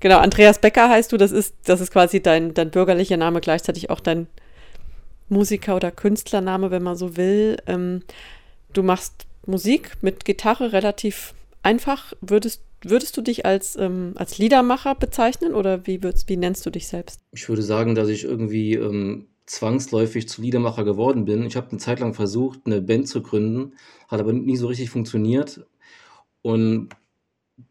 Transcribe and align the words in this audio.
Genau, 0.00 0.18
Andreas 0.18 0.60
Becker 0.60 0.88
heißt 0.88 1.12
du, 1.12 1.16
das 1.18 1.30
ist, 1.30 1.54
das 1.64 1.80
ist 1.80 1.92
quasi 1.92 2.20
dein, 2.22 2.54
dein 2.54 2.70
bürgerlicher 2.70 3.18
Name, 3.18 3.40
gleichzeitig 3.40 3.90
auch 3.90 4.00
dein 4.00 4.26
Musiker- 5.28 5.76
oder 5.76 5.90
Künstlername, 5.90 6.70
wenn 6.70 6.82
man 6.82 6.96
so 6.96 7.16
will. 7.16 7.58
Ähm, 7.66 8.02
du 8.72 8.82
machst 8.82 9.26
Musik 9.46 9.92
mit 10.00 10.24
Gitarre 10.24 10.72
relativ 10.72 11.34
einfach. 11.62 12.14
Würdest, 12.20 12.62
würdest 12.82 13.16
du 13.16 13.22
dich 13.22 13.44
als, 13.44 13.76
ähm, 13.76 14.14
als 14.16 14.38
Liedermacher 14.38 14.94
bezeichnen 14.94 15.54
oder 15.54 15.86
wie, 15.86 16.02
würdest, 16.02 16.28
wie 16.28 16.36
nennst 16.36 16.64
du 16.64 16.70
dich 16.70 16.88
selbst? 16.88 17.20
Ich 17.32 17.48
würde 17.48 17.62
sagen, 17.62 17.94
dass 17.94 18.08
ich 18.08 18.24
irgendwie 18.24 18.74
ähm, 18.74 19.26
zwangsläufig 19.46 20.28
zu 20.28 20.42
Liedermacher 20.42 20.84
geworden 20.84 21.24
bin. 21.24 21.44
Ich 21.44 21.56
habe 21.56 21.70
eine 21.70 21.78
Zeit 21.78 22.00
lang 22.00 22.14
versucht, 22.14 22.60
eine 22.64 22.80
Band 22.80 23.08
zu 23.08 23.22
gründen, 23.22 23.74
hat 24.08 24.20
aber 24.20 24.32
nie 24.32 24.56
so 24.56 24.66
richtig 24.68 24.90
funktioniert 24.90 25.66
und 26.42 26.88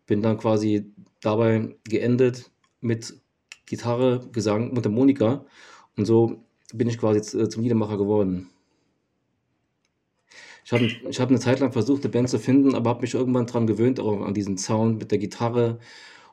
bin 0.05 0.21
dann 0.21 0.37
quasi 0.37 0.91
dabei 1.21 1.75
geendet 1.83 2.51
mit 2.81 3.13
Gitarre, 3.65 4.27
Gesang, 4.31 4.73
Mundharmonika 4.73 5.45
und 5.95 6.05
so 6.05 6.43
bin 6.73 6.87
ich 6.87 6.97
quasi 6.97 7.37
äh, 7.37 7.49
zum 7.49 7.63
Liedermacher 7.63 7.97
geworden. 7.97 8.49
Ich 10.65 10.71
habe 10.71 10.85
ich 10.85 11.19
hab 11.19 11.29
eine 11.29 11.39
Zeit 11.39 11.59
lang 11.59 11.71
versucht, 11.71 12.03
eine 12.03 12.11
Band 12.11 12.29
zu 12.29 12.37
finden, 12.37 12.75
aber 12.75 12.91
habe 12.91 13.01
mich 13.01 13.15
irgendwann 13.15 13.47
daran 13.47 13.65
gewöhnt, 13.65 13.99
auch 13.99 14.21
an 14.21 14.33
diesen 14.33 14.57
Sound 14.57 14.99
mit 14.99 15.09
der 15.09 15.17
Gitarre 15.17 15.79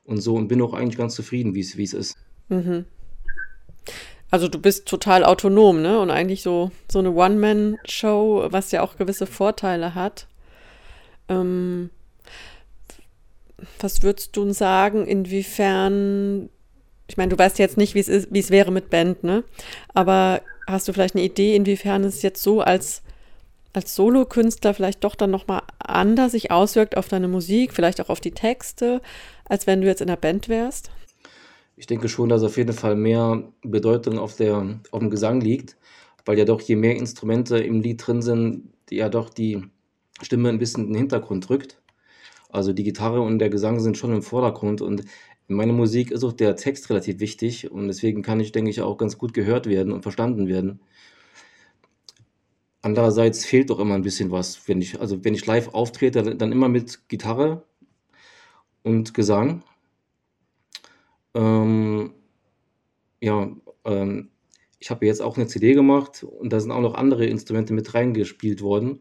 und 0.04 0.18
so 0.18 0.34
und 0.34 0.48
bin 0.48 0.60
auch 0.60 0.74
eigentlich 0.74 0.98
ganz 0.98 1.14
zufrieden, 1.14 1.54
wie 1.54 1.60
es 1.60 1.94
ist. 1.94 2.14
Mhm. 2.48 2.84
Also 4.30 4.48
du 4.48 4.58
bist 4.58 4.86
total 4.86 5.24
autonom, 5.24 5.80
ne? 5.80 5.98
Und 6.00 6.10
eigentlich 6.10 6.42
so, 6.42 6.70
so 6.90 6.98
eine 6.98 7.12
One-Man-Show, 7.12 8.48
was 8.50 8.72
ja 8.72 8.82
auch 8.82 8.96
gewisse 8.96 9.26
Vorteile 9.26 9.94
hat. 9.94 10.26
Ähm, 11.28 11.90
was 13.80 14.02
würdest 14.02 14.36
du 14.36 14.50
sagen, 14.52 15.06
inwiefern, 15.06 16.48
ich 17.08 17.16
meine, 17.16 17.30
du 17.30 17.38
weißt 17.38 17.58
jetzt 17.58 17.76
nicht, 17.76 17.94
wie 17.94 18.00
es 18.00 18.50
wäre 18.50 18.72
mit 18.72 18.90
Band, 18.90 19.24
ne? 19.24 19.44
Aber 19.94 20.42
hast 20.66 20.88
du 20.88 20.92
vielleicht 20.92 21.14
eine 21.14 21.24
Idee, 21.24 21.54
inwiefern 21.56 22.04
es 22.04 22.22
jetzt 22.22 22.42
so 22.42 22.60
als, 22.60 23.02
als 23.72 23.94
Solokünstler 23.94 24.74
vielleicht 24.74 25.04
doch 25.04 25.14
dann 25.14 25.30
nochmal 25.30 25.62
anders 25.78 26.32
sich 26.32 26.50
auswirkt 26.50 26.96
auf 26.96 27.08
deine 27.08 27.28
Musik, 27.28 27.72
vielleicht 27.72 28.00
auch 28.00 28.08
auf 28.08 28.20
die 28.20 28.32
Texte, 28.32 29.00
als 29.48 29.66
wenn 29.66 29.80
du 29.80 29.86
jetzt 29.86 30.00
in 30.00 30.08
der 30.08 30.16
Band 30.16 30.48
wärst? 30.48 30.90
Ich 31.76 31.86
denke 31.86 32.08
schon, 32.08 32.28
dass 32.28 32.42
auf 32.42 32.56
jeden 32.56 32.72
Fall 32.72 32.96
mehr 32.96 33.42
Bedeutung 33.62 34.18
auf, 34.18 34.34
der, 34.36 34.80
auf 34.90 35.00
dem 35.00 35.10
Gesang 35.10 35.40
liegt, 35.40 35.76
weil 36.24 36.38
ja 36.38 36.44
doch 36.44 36.60
je 36.60 36.76
mehr 36.76 36.96
Instrumente 36.96 37.58
im 37.58 37.80
Lied 37.80 38.06
drin 38.06 38.22
sind, 38.22 38.72
ja 38.90 39.08
doch 39.08 39.30
die 39.30 39.62
Stimme 40.22 40.48
ein 40.48 40.58
bisschen 40.58 40.86
in 40.86 40.92
den 40.92 40.98
Hintergrund 41.00 41.48
drückt. 41.48 41.78
Also 42.56 42.72
die 42.72 42.84
Gitarre 42.84 43.20
und 43.20 43.38
der 43.38 43.50
Gesang 43.50 43.80
sind 43.80 43.98
schon 43.98 44.12
im 44.12 44.22
Vordergrund 44.22 44.80
und 44.82 45.04
in 45.48 45.56
meiner 45.56 45.72
Musik 45.72 46.10
ist 46.10 46.24
auch 46.24 46.32
der 46.32 46.56
Text 46.56 46.90
relativ 46.90 47.20
wichtig 47.20 47.70
und 47.70 47.86
deswegen 47.88 48.22
kann 48.22 48.40
ich, 48.40 48.52
denke 48.52 48.70
ich, 48.70 48.80
auch 48.80 48.96
ganz 48.96 49.18
gut 49.18 49.34
gehört 49.34 49.66
werden 49.66 49.92
und 49.92 50.02
verstanden 50.02 50.48
werden. 50.48 50.80
Andererseits 52.82 53.44
fehlt 53.44 53.70
doch 53.70 53.78
immer 53.80 53.94
ein 53.94 54.02
bisschen 54.02 54.30
was, 54.30 54.68
wenn 54.68 54.80
ich, 54.80 55.00
also 55.00 55.24
wenn 55.24 55.34
ich 55.34 55.44
live 55.46 55.68
auftrete, 55.74 56.36
dann 56.36 56.52
immer 56.52 56.68
mit 56.68 57.08
Gitarre 57.08 57.64
und 58.82 59.12
Gesang 59.14 59.62
ähm, 61.34 62.14
ja, 63.20 63.50
ähm, 63.84 64.30
ich 64.78 64.90
habe 64.90 65.06
jetzt 65.06 65.20
auch 65.22 65.36
eine 65.36 65.46
CD 65.46 65.74
gemacht 65.74 66.24
und 66.24 66.52
da 66.52 66.60
sind 66.60 66.70
auch 66.70 66.80
noch 66.80 66.94
andere 66.94 67.26
Instrumente 67.26 67.74
mit 67.74 67.94
reingespielt 67.94 68.62
worden. 68.62 69.00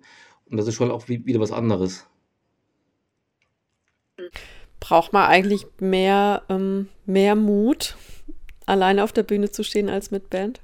Und 0.49 0.57
das 0.57 0.67
ist 0.67 0.75
schon 0.75 0.91
auch 0.91 1.07
wieder 1.07 1.39
was 1.39 1.51
anderes. 1.51 2.07
Braucht 4.79 5.13
man 5.13 5.27
eigentlich 5.27 5.65
mehr, 5.79 6.43
ähm, 6.49 6.89
mehr 7.05 7.35
Mut, 7.35 7.97
alleine 8.65 9.03
auf 9.03 9.13
der 9.13 9.23
Bühne 9.23 9.51
zu 9.51 9.63
stehen 9.63 9.89
als 9.89 10.11
mit 10.11 10.29
Band? 10.29 10.61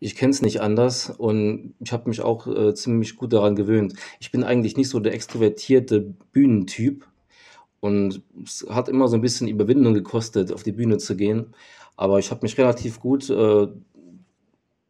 Ich 0.00 0.16
kenne 0.16 0.30
es 0.30 0.42
nicht 0.42 0.60
anders 0.60 1.10
und 1.10 1.74
ich 1.80 1.92
habe 1.92 2.08
mich 2.08 2.20
auch 2.22 2.46
äh, 2.46 2.74
ziemlich 2.74 3.16
gut 3.16 3.32
daran 3.32 3.56
gewöhnt. 3.56 3.94
Ich 4.20 4.30
bin 4.32 4.42
eigentlich 4.42 4.76
nicht 4.76 4.88
so 4.88 5.00
der 5.00 5.14
extrovertierte 5.14 6.00
Bühnentyp, 6.32 7.06
und 7.82 8.22
es 8.44 8.64
hat 8.70 8.88
immer 8.88 9.08
so 9.08 9.16
ein 9.16 9.22
bisschen 9.22 9.48
Überwindung 9.48 9.92
gekostet, 9.92 10.52
auf 10.52 10.62
die 10.62 10.70
Bühne 10.70 10.98
zu 10.98 11.16
gehen. 11.16 11.52
Aber 11.96 12.20
ich 12.20 12.30
habe 12.30 12.42
mich 12.42 12.56
relativ 12.56 13.00
gut 13.00 13.28
äh, 13.28 13.66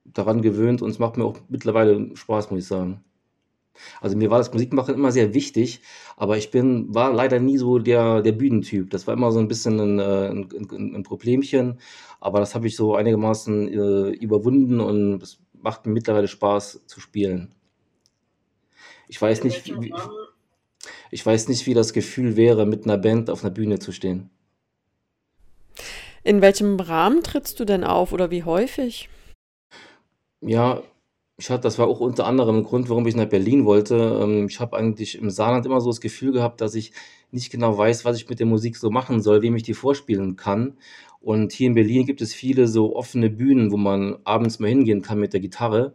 daran 0.04 0.42
gewöhnt 0.42 0.82
und 0.82 0.90
es 0.90 0.98
macht 0.98 1.16
mir 1.16 1.24
auch 1.24 1.38
mittlerweile 1.48 2.14
Spaß, 2.14 2.50
muss 2.50 2.60
ich 2.60 2.66
sagen. 2.66 3.02
Also 4.00 4.16
mir 4.16 4.30
war 4.30 4.38
das 4.38 4.52
Musikmachen 4.52 4.94
immer 4.94 5.12
sehr 5.12 5.34
wichtig, 5.34 5.80
aber 6.16 6.36
ich 6.36 6.50
bin, 6.50 6.94
war 6.94 7.12
leider 7.12 7.40
nie 7.40 7.58
so 7.58 7.78
der, 7.78 8.22
der 8.22 8.32
Bühnentyp. 8.32 8.90
Das 8.90 9.06
war 9.06 9.14
immer 9.14 9.32
so 9.32 9.38
ein 9.38 9.48
bisschen 9.48 9.80
ein, 9.80 9.98
äh, 9.98 10.28
ein, 10.28 10.48
ein, 10.70 10.94
ein 10.96 11.02
Problemchen, 11.02 11.78
aber 12.20 12.40
das 12.40 12.54
habe 12.54 12.66
ich 12.66 12.76
so 12.76 12.94
einigermaßen 12.94 13.68
äh, 13.68 14.10
überwunden 14.10 14.80
und 14.80 15.22
es 15.22 15.38
macht 15.52 15.86
mir 15.86 15.92
mittlerweile 15.92 16.28
Spaß 16.28 16.86
zu 16.86 17.00
spielen. 17.00 17.54
Ich 19.08 19.20
weiß 19.20 19.44
nicht, 19.44 19.80
wie, 19.80 19.92
ich 21.10 21.24
weiß 21.24 21.48
nicht, 21.48 21.66
wie 21.66 21.74
das 21.74 21.92
Gefühl 21.92 22.36
wäre, 22.36 22.66
mit 22.66 22.84
einer 22.84 22.98
Band 22.98 23.30
auf 23.30 23.44
einer 23.44 23.52
Bühne 23.52 23.78
zu 23.78 23.92
stehen. 23.92 24.30
In 26.24 26.40
welchem 26.40 26.78
Rahmen 26.78 27.22
trittst 27.22 27.58
du 27.58 27.64
denn 27.64 27.84
auf 27.84 28.12
oder 28.12 28.30
wie 28.30 28.44
häufig? 28.44 29.08
Ja, 30.40 30.82
ich 31.42 31.50
hatte, 31.50 31.62
das 31.62 31.76
war 31.76 31.88
auch 31.88 31.98
unter 31.98 32.24
anderem 32.24 32.58
ein 32.58 32.62
Grund, 32.62 32.88
warum 32.88 33.04
ich 33.08 33.16
nach 33.16 33.28
Berlin 33.28 33.64
wollte. 33.64 33.96
Ähm, 34.22 34.46
ich 34.46 34.60
habe 34.60 34.76
eigentlich 34.76 35.18
im 35.18 35.28
Saarland 35.28 35.66
immer 35.66 35.80
so 35.80 35.90
das 35.90 36.00
Gefühl 36.00 36.30
gehabt, 36.30 36.60
dass 36.60 36.76
ich 36.76 36.92
nicht 37.32 37.50
genau 37.50 37.76
weiß, 37.76 38.04
was 38.04 38.16
ich 38.16 38.28
mit 38.28 38.38
der 38.38 38.46
Musik 38.46 38.76
so 38.76 38.90
machen 38.90 39.20
soll, 39.20 39.42
wem 39.42 39.56
ich 39.56 39.64
die 39.64 39.74
vorspielen 39.74 40.36
kann. 40.36 40.78
Und 41.20 41.52
hier 41.52 41.66
in 41.66 41.74
Berlin 41.74 42.06
gibt 42.06 42.22
es 42.22 42.32
viele 42.32 42.68
so 42.68 42.94
offene 42.94 43.28
Bühnen, 43.28 43.72
wo 43.72 43.76
man 43.76 44.18
abends 44.22 44.60
mal 44.60 44.68
hingehen 44.68 45.02
kann 45.02 45.18
mit 45.18 45.32
der 45.32 45.40
Gitarre. 45.40 45.94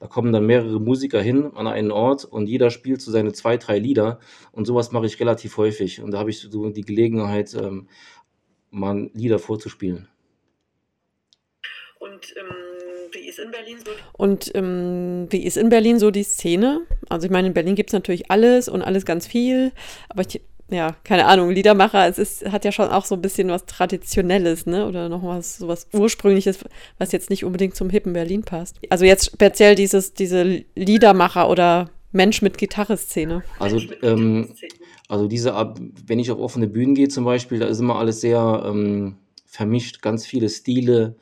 Da 0.00 0.06
kommen 0.06 0.32
dann 0.32 0.46
mehrere 0.46 0.80
Musiker 0.80 1.20
hin 1.20 1.50
an 1.54 1.66
einen 1.66 1.90
Ort 1.90 2.24
und 2.24 2.46
jeder 2.46 2.70
spielt 2.70 3.02
so 3.02 3.10
seine 3.10 3.34
zwei, 3.34 3.58
drei 3.58 3.78
Lieder. 3.78 4.20
Und 4.52 4.64
sowas 4.64 4.90
mache 4.90 5.04
ich 5.04 5.20
relativ 5.20 5.58
häufig. 5.58 6.00
Und 6.00 6.12
da 6.12 6.18
habe 6.18 6.30
ich 6.30 6.40
so 6.40 6.70
die 6.70 6.80
Gelegenheit, 6.80 7.52
ähm, 7.52 7.88
mal 8.70 9.10
Lieder 9.12 9.38
vorzuspielen. 9.38 10.08
Und 11.98 12.34
ähm, 12.38 12.67
ist 13.38 13.44
in 13.44 13.50
Berlin 13.50 13.78
so? 13.84 13.90
Und 14.12 14.50
ähm, 14.54 15.26
wie 15.30 15.44
ist 15.44 15.56
in 15.56 15.68
Berlin 15.68 15.98
so 15.98 16.10
die 16.10 16.22
Szene? 16.22 16.80
Also 17.08 17.26
ich 17.26 17.32
meine, 17.32 17.48
in 17.48 17.54
Berlin 17.54 17.74
gibt 17.74 17.90
es 17.90 17.94
natürlich 17.94 18.30
alles 18.30 18.68
und 18.68 18.82
alles 18.82 19.04
ganz 19.04 19.26
viel, 19.26 19.72
aber 20.08 20.22
ich 20.22 20.40
ja, 20.70 20.94
keine 21.02 21.24
Ahnung, 21.24 21.50
Liedermacher, 21.50 22.06
es 22.08 22.18
ist, 22.18 22.52
hat 22.52 22.66
ja 22.66 22.72
schon 22.72 22.90
auch 22.90 23.06
so 23.06 23.14
ein 23.14 23.22
bisschen 23.22 23.48
was 23.48 23.64
Traditionelles, 23.64 24.66
ne? 24.66 24.86
Oder 24.86 25.08
noch 25.08 25.24
was, 25.24 25.56
so 25.56 25.66
was 25.66 25.88
Ursprüngliches, 25.94 26.58
was 26.98 27.10
jetzt 27.12 27.30
nicht 27.30 27.42
unbedingt 27.42 27.74
zum 27.74 27.88
hippen 27.88 28.12
Berlin 28.12 28.42
passt. 28.42 28.76
Also 28.90 29.06
jetzt 29.06 29.32
speziell 29.32 29.76
dieses, 29.76 30.12
diese 30.12 30.64
Liedermacher 30.74 31.48
oder 31.48 31.88
Mensch 32.12 32.42
mit 32.42 32.58
Gitarre-Szene. 32.58 33.42
Also, 33.58 33.80
ähm, 34.02 34.52
also 35.08 35.26
diese, 35.26 35.54
wenn 36.06 36.18
ich 36.18 36.30
auf 36.30 36.38
offene 36.38 36.68
Bühnen 36.68 36.94
gehe 36.94 37.08
zum 37.08 37.24
Beispiel, 37.24 37.60
da 37.60 37.66
ist 37.66 37.80
immer 37.80 37.96
alles 37.96 38.20
sehr 38.20 38.62
ähm, 38.66 39.16
vermischt, 39.46 40.02
ganz 40.02 40.26
viele 40.26 40.50
Stile, 40.50 41.16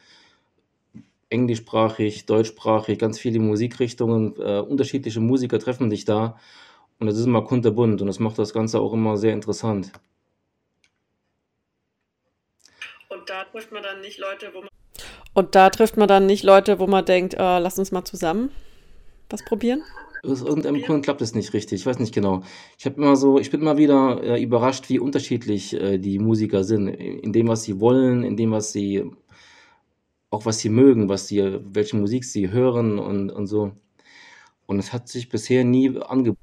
englischsprachig, 1.28 2.26
deutschsprachig, 2.26 2.98
ganz 2.98 3.18
viele 3.18 3.38
Musikrichtungen, 3.38 4.34
äh, 4.38 4.60
unterschiedliche 4.60 5.20
Musiker 5.20 5.58
treffen 5.58 5.90
sich 5.90 6.04
da. 6.04 6.38
Und 6.98 7.08
es 7.08 7.18
ist 7.18 7.26
immer 7.26 7.42
kunterbunt 7.42 8.00
und 8.00 8.06
das 8.06 8.20
macht 8.20 8.38
das 8.38 8.54
Ganze 8.54 8.80
auch 8.80 8.92
immer 8.92 9.16
sehr 9.16 9.32
interessant. 9.32 9.92
Und 13.08 13.28
da 13.28 13.44
trifft 13.44 13.72
man 13.72 13.82
dann 13.82 14.00
nicht 14.00 14.18
Leute, 14.18 14.50
wo 14.54 14.60
man. 14.60 14.68
Und 15.34 15.54
da 15.54 15.68
trifft 15.68 15.96
man 15.96 16.08
dann 16.08 16.26
nicht 16.26 16.42
Leute, 16.42 16.78
wo 16.78 16.86
man 16.86 17.04
denkt, 17.04 17.34
äh, 17.34 17.58
lass 17.58 17.78
uns 17.78 17.92
mal 17.92 18.04
zusammen 18.04 18.50
was 19.30 19.44
probieren? 19.44 19.82
Aus 20.22 20.42
irgendeinem 20.42 20.82
Grund 20.82 21.04
klappt 21.04 21.20
es 21.20 21.34
nicht 21.34 21.52
richtig. 21.52 21.80
Ich 21.80 21.86
weiß 21.86 21.98
nicht 21.98 22.14
genau. 22.14 22.42
Ich 22.78 22.86
habe 22.86 22.96
immer 22.96 23.16
so, 23.16 23.38
ich 23.38 23.50
bin 23.50 23.60
immer 23.60 23.76
wieder 23.76 24.22
äh, 24.22 24.42
überrascht, 24.42 24.88
wie 24.88 24.98
unterschiedlich 24.98 25.74
äh, 25.74 25.98
die 25.98 26.18
Musiker 26.18 26.64
sind. 26.64 26.88
In 26.88 27.32
dem, 27.32 27.48
was 27.48 27.62
sie 27.62 27.80
wollen, 27.80 28.24
in 28.24 28.36
dem, 28.36 28.50
was 28.50 28.72
sie, 28.72 29.04
auch 30.30 30.46
was 30.46 30.58
sie 30.58 30.68
mögen, 30.68 31.08
was 31.08 31.28
sie, 31.28 31.60
welche 31.72 31.96
Musik 31.96 32.24
sie 32.24 32.50
hören 32.50 32.98
und, 32.98 33.30
und 33.30 33.46
so. 33.46 33.72
Und 34.66 34.78
es 34.78 34.92
hat 34.92 35.08
sich 35.08 35.28
bisher 35.28 35.64
nie 35.64 35.98
angeboten. 36.00 36.40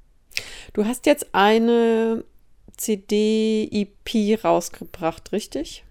Du 0.73 0.85
hast 0.85 1.05
jetzt 1.05 1.33
eine 1.33 2.23
CD-EP 2.77 4.43
rausgebracht, 4.43 5.31
richtig? 5.31 5.83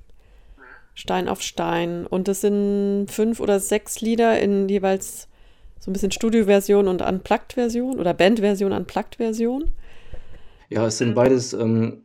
Stein 0.94 1.28
auf 1.28 1.42
Stein. 1.42 2.06
Und 2.06 2.28
es 2.28 2.40
sind 2.40 3.06
fünf 3.08 3.40
oder 3.40 3.60
sechs 3.60 4.00
Lieder 4.00 4.40
in 4.40 4.68
jeweils 4.68 5.28
so 5.78 5.90
ein 5.90 5.92
bisschen 5.92 6.12
Studioversion 6.12 6.86
und 6.86 7.02
Unplugged-Version 7.02 7.98
oder 7.98 8.14
Bandversion, 8.14 8.72
Unplugged-Version. 8.72 9.70
Ja, 10.68 10.86
es 10.86 10.98
sind 10.98 11.14
beides 11.14 11.52
ähm, 11.52 12.04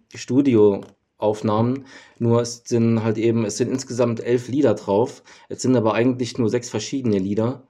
Studioaufnahmen, 1.18 1.86
nur 2.20 2.42
es 2.42 2.64
sind 2.66 3.04
halt 3.04 3.18
eben, 3.18 3.46
es 3.46 3.58
sind 3.58 3.72
insgesamt 3.72 4.20
elf 4.20 4.48
Lieder 4.48 4.76
drauf. 4.76 5.24
Es 5.50 5.62
sind 5.62 5.76
aber 5.76 5.94
eigentlich 5.94 6.38
nur 6.38 6.50
sechs 6.50 6.70
verschiedene 6.70 7.20
Lieder. 7.20 7.64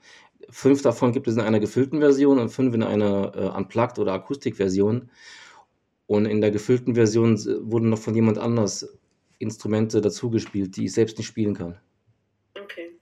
Fünf 0.49 0.81
davon 0.81 1.11
gibt 1.11 1.27
es 1.27 1.35
in 1.35 1.41
einer 1.41 1.59
gefüllten 1.59 1.99
Version 1.99 2.39
und 2.39 2.49
fünf 2.49 2.73
in 2.73 2.83
einer 2.83 3.33
äh, 3.35 3.57
Unplugged- 3.57 3.99
oder 3.99 4.13
Akustikversion. 4.13 5.09
Und 6.07 6.25
in 6.25 6.39
der 6.39 6.51
gefüllten 6.51 6.95
Version 6.95 7.37
wurden 7.69 7.89
noch 7.89 7.99
von 7.99 8.15
jemand 8.15 8.37
anders 8.37 8.87
Instrumente 9.39 9.99
dazugespielt, 9.99 10.77
die 10.77 10.85
ich 10.85 10.93
selbst 10.93 11.17
nicht 11.17 11.27
spielen 11.27 11.53
kann. 11.53 11.77
Okay. 12.61 12.95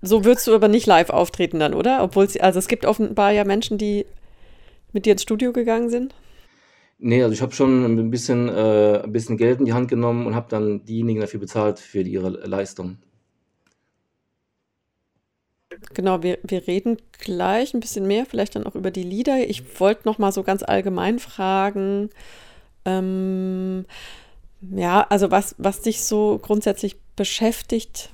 So 0.00 0.24
würdest 0.24 0.46
du 0.46 0.54
aber 0.54 0.68
nicht 0.68 0.86
live 0.86 1.10
auftreten 1.10 1.58
dann, 1.58 1.74
oder? 1.74 2.02
Obwohl 2.02 2.28
also 2.38 2.58
es 2.58 2.68
gibt 2.68 2.86
offenbar 2.86 3.32
ja 3.32 3.44
Menschen, 3.44 3.78
die 3.78 4.06
mit 4.92 5.06
dir 5.06 5.12
ins 5.12 5.22
Studio 5.22 5.52
gegangen 5.52 5.90
sind. 5.90 6.14
Nee, 6.98 7.22
also 7.22 7.34
ich 7.34 7.42
habe 7.42 7.52
schon 7.52 7.84
ein 7.84 8.10
bisschen, 8.10 8.48
äh, 8.48 9.02
ein 9.02 9.12
bisschen 9.12 9.36
Geld 9.36 9.58
in 9.58 9.66
die 9.66 9.72
Hand 9.72 9.88
genommen 9.88 10.26
und 10.26 10.34
habe 10.34 10.48
dann 10.48 10.84
diejenigen 10.84 11.20
dafür 11.20 11.40
bezahlt 11.40 11.78
für 11.78 12.00
ihre 12.00 12.30
Leistung. 12.30 12.98
Genau, 15.92 16.22
wir, 16.22 16.38
wir 16.42 16.66
reden 16.66 16.98
gleich 17.18 17.74
ein 17.74 17.80
bisschen 17.80 18.06
mehr, 18.06 18.26
vielleicht 18.26 18.54
dann 18.54 18.66
auch 18.66 18.74
über 18.74 18.90
die 18.90 19.02
Lieder. 19.02 19.38
Ich 19.48 19.80
wollte 19.80 20.02
noch 20.06 20.18
mal 20.18 20.32
so 20.32 20.42
ganz 20.42 20.62
allgemein 20.62 21.18
fragen, 21.18 22.10
ähm, 22.84 23.86
ja, 24.60 25.02
also 25.08 25.30
was, 25.30 25.54
was 25.58 25.82
dich 25.82 26.02
so 26.02 26.38
grundsätzlich 26.40 26.96
beschäftigt 27.16 28.10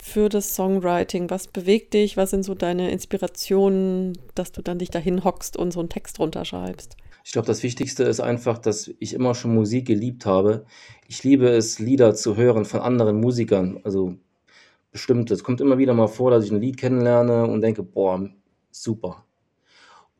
für 0.00 0.28
das 0.28 0.54
Songwriting? 0.54 1.30
Was 1.30 1.46
bewegt 1.46 1.94
dich? 1.94 2.16
Was 2.16 2.30
sind 2.30 2.44
so 2.44 2.54
deine 2.54 2.90
Inspirationen, 2.90 4.16
dass 4.34 4.52
du 4.52 4.62
dann 4.62 4.78
dich 4.78 4.90
dahin 4.90 5.24
hockst 5.24 5.56
und 5.56 5.72
so 5.72 5.80
einen 5.80 5.88
Text 5.88 6.18
runterschreibst? 6.18 6.96
Ich 7.28 7.32
glaube, 7.32 7.44
das 7.44 7.62
Wichtigste 7.62 8.04
ist 8.04 8.20
einfach, 8.20 8.56
dass 8.56 8.90
ich 9.00 9.12
immer 9.12 9.34
schon 9.34 9.54
Musik 9.54 9.86
geliebt 9.86 10.24
habe. 10.24 10.64
Ich 11.08 11.24
liebe 11.24 11.46
es, 11.50 11.78
Lieder 11.78 12.14
zu 12.14 12.36
hören 12.36 12.64
von 12.64 12.80
anderen 12.80 13.20
Musikern. 13.20 13.80
Also 13.84 14.16
bestimmt, 14.92 15.30
es 15.30 15.44
kommt 15.44 15.60
immer 15.60 15.76
wieder 15.76 15.92
mal 15.92 16.06
vor, 16.06 16.30
dass 16.30 16.46
ich 16.46 16.50
ein 16.50 16.62
Lied 16.62 16.78
kennenlerne 16.78 17.46
und 17.46 17.60
denke, 17.60 17.82
boah, 17.82 18.30
super. 18.70 19.26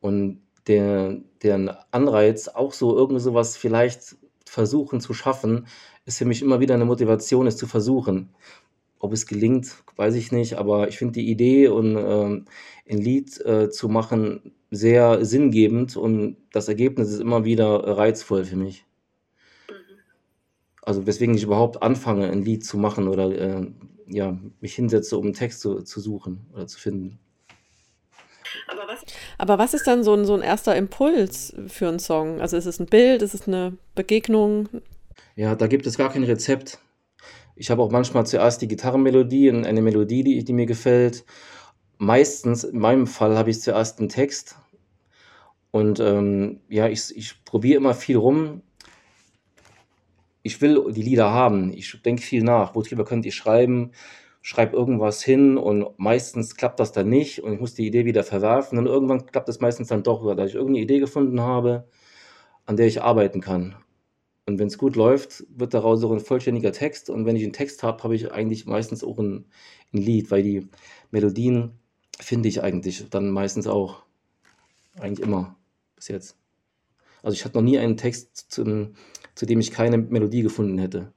Und 0.02 0.42
der, 0.66 1.16
der 1.42 1.86
Anreiz, 1.92 2.46
auch 2.48 2.74
so 2.74 2.94
irgend 2.94 3.22
sowas 3.22 3.56
vielleicht 3.56 4.16
versuchen 4.44 5.00
zu 5.00 5.14
schaffen, 5.14 5.66
ist 6.04 6.18
für 6.18 6.26
mich 6.26 6.42
immer 6.42 6.60
wieder 6.60 6.74
eine 6.74 6.84
Motivation, 6.84 7.46
es 7.46 7.56
zu 7.56 7.66
versuchen. 7.66 8.34
Ob 8.98 9.14
es 9.14 9.26
gelingt, 9.26 9.82
weiß 9.96 10.14
ich 10.14 10.30
nicht, 10.30 10.58
aber 10.58 10.88
ich 10.88 10.98
finde 10.98 11.12
die 11.12 11.30
Idee 11.30 11.68
und 11.68 11.96
ähm, 11.96 12.44
ein 12.86 12.98
Lied 12.98 13.40
äh, 13.46 13.70
zu 13.70 13.88
machen 13.88 14.52
sehr 14.70 15.24
sinngebend 15.24 15.96
und 15.96 16.36
das 16.52 16.68
Ergebnis 16.68 17.10
ist 17.10 17.20
immer 17.20 17.44
wieder 17.44 17.96
reizvoll 17.96 18.44
für 18.44 18.56
mich. 18.56 18.84
Mhm. 19.68 19.74
Also 20.82 21.06
weswegen 21.06 21.34
ich 21.34 21.42
überhaupt 21.42 21.82
anfange, 21.82 22.30
ein 22.30 22.42
Lied 22.42 22.64
zu 22.64 22.76
machen 22.76 23.08
oder 23.08 23.30
äh, 23.30 23.66
ja, 24.06 24.38
mich 24.60 24.74
hinsetze, 24.74 25.16
um 25.16 25.26
einen 25.26 25.34
Text 25.34 25.60
zu, 25.60 25.82
zu 25.82 26.00
suchen 26.00 26.46
oder 26.52 26.66
zu 26.66 26.78
finden. 26.78 27.18
Aber 28.66 28.86
was, 28.86 29.04
Aber 29.38 29.58
was 29.58 29.74
ist 29.74 29.86
dann 29.86 30.02
so 30.02 30.14
ein, 30.14 30.24
so 30.24 30.34
ein 30.34 30.42
erster 30.42 30.76
Impuls 30.76 31.54
für 31.66 31.88
einen 31.88 31.98
Song? 31.98 32.40
Also 32.40 32.56
ist 32.56 32.66
es 32.66 32.80
ein 32.80 32.86
Bild, 32.86 33.22
ist 33.22 33.34
es 33.34 33.46
eine 33.46 33.76
Begegnung? 33.94 34.68
Ja, 35.36 35.54
da 35.54 35.66
gibt 35.66 35.86
es 35.86 35.98
gar 35.98 36.10
kein 36.10 36.24
Rezept. 36.24 36.78
Ich 37.56 37.70
habe 37.70 37.82
auch 37.82 37.90
manchmal 37.90 38.26
zuerst 38.26 38.62
die 38.62 38.68
Gitarrenmelodie 38.68 39.50
und 39.50 39.66
eine 39.66 39.82
Melodie, 39.82 40.22
die, 40.22 40.44
die 40.44 40.52
mir 40.52 40.66
gefällt. 40.66 41.24
Meistens, 41.98 42.64
in 42.64 42.78
meinem 42.78 43.06
Fall, 43.06 43.36
habe 43.36 43.50
ich 43.50 43.60
zuerst 43.60 43.98
einen 43.98 44.08
Text. 44.08 44.56
Und 45.70 46.00
ähm, 46.00 46.60
ja, 46.68 46.88
ich, 46.88 47.14
ich 47.16 47.44
probiere 47.44 47.76
immer 47.78 47.94
viel 47.94 48.16
rum 48.16 48.62
ich 50.48 50.60
will 50.62 50.92
die 50.92 51.02
Lieder 51.02 51.30
haben. 51.30 51.72
Ich 51.72 52.00
denke 52.02 52.22
viel 52.22 52.42
nach. 52.42 52.74
Worüber 52.74 53.04
könnte 53.04 53.28
ich 53.28 53.34
schreiben? 53.34 53.92
Schreibe 54.40 54.76
irgendwas 54.76 55.22
hin 55.22 55.58
und 55.58 55.98
meistens 55.98 56.56
klappt 56.56 56.80
das 56.80 56.92
dann 56.92 57.08
nicht 57.08 57.42
und 57.42 57.52
ich 57.52 57.60
muss 57.60 57.74
die 57.74 57.86
Idee 57.86 58.06
wieder 58.06 58.24
verwerfen. 58.24 58.78
Und 58.78 58.86
irgendwann 58.86 59.26
klappt 59.26 59.48
es 59.48 59.60
meistens 59.60 59.88
dann 59.88 60.02
doch, 60.02 60.24
weil 60.24 60.38
ich 60.46 60.54
irgendeine 60.54 60.84
Idee 60.84 61.00
gefunden 61.00 61.40
habe, 61.40 61.88
an 62.66 62.76
der 62.76 62.86
ich 62.86 63.02
arbeiten 63.02 63.40
kann. 63.40 63.76
Und 64.46 64.58
wenn 64.58 64.68
es 64.68 64.78
gut 64.78 64.96
läuft, 64.96 65.44
wird 65.50 65.74
daraus 65.74 66.02
auch 66.04 66.12
ein 66.12 66.20
vollständiger 66.20 66.72
Text. 66.72 67.10
Und 67.10 67.26
wenn 67.26 67.36
ich 67.36 67.42
einen 67.42 67.52
Text 67.52 67.82
habe, 67.82 68.02
habe 68.02 68.14
ich 68.14 68.32
eigentlich 68.32 68.64
meistens 68.64 69.04
auch 69.04 69.18
ein, 69.18 69.46
ein 69.92 69.98
Lied, 69.98 70.30
weil 70.30 70.42
die 70.42 70.66
Melodien 71.10 71.72
finde 72.20 72.48
ich 72.48 72.62
eigentlich 72.62 73.08
dann 73.10 73.30
meistens 73.30 73.66
auch. 73.66 74.02
Eigentlich 74.98 75.26
immer 75.26 75.56
bis 75.96 76.08
jetzt. 76.08 76.36
Also 77.22 77.34
ich 77.34 77.44
hatte 77.44 77.56
noch 77.56 77.62
nie 77.62 77.78
einen 77.78 77.96
Text 77.96 78.50
zum, 78.50 78.94
zu 79.34 79.46
dem 79.46 79.60
ich 79.60 79.70
keine 79.70 79.98
Melodie 79.98 80.42
gefunden 80.42 80.78
hätte. 80.78 81.12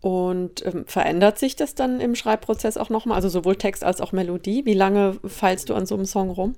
Und 0.00 0.64
ähm, 0.64 0.84
verändert 0.86 1.38
sich 1.38 1.56
das 1.56 1.74
dann 1.74 2.00
im 2.00 2.14
Schreibprozess 2.14 2.76
auch 2.76 2.90
nochmal? 2.90 3.16
Also 3.16 3.28
sowohl 3.28 3.56
Text 3.56 3.82
als 3.82 4.00
auch 4.00 4.12
Melodie? 4.12 4.64
Wie 4.64 4.74
lange 4.74 5.18
feilst 5.24 5.68
du 5.68 5.74
an 5.74 5.86
so 5.86 5.96
einem 5.96 6.04
Song 6.04 6.30
rum? 6.30 6.54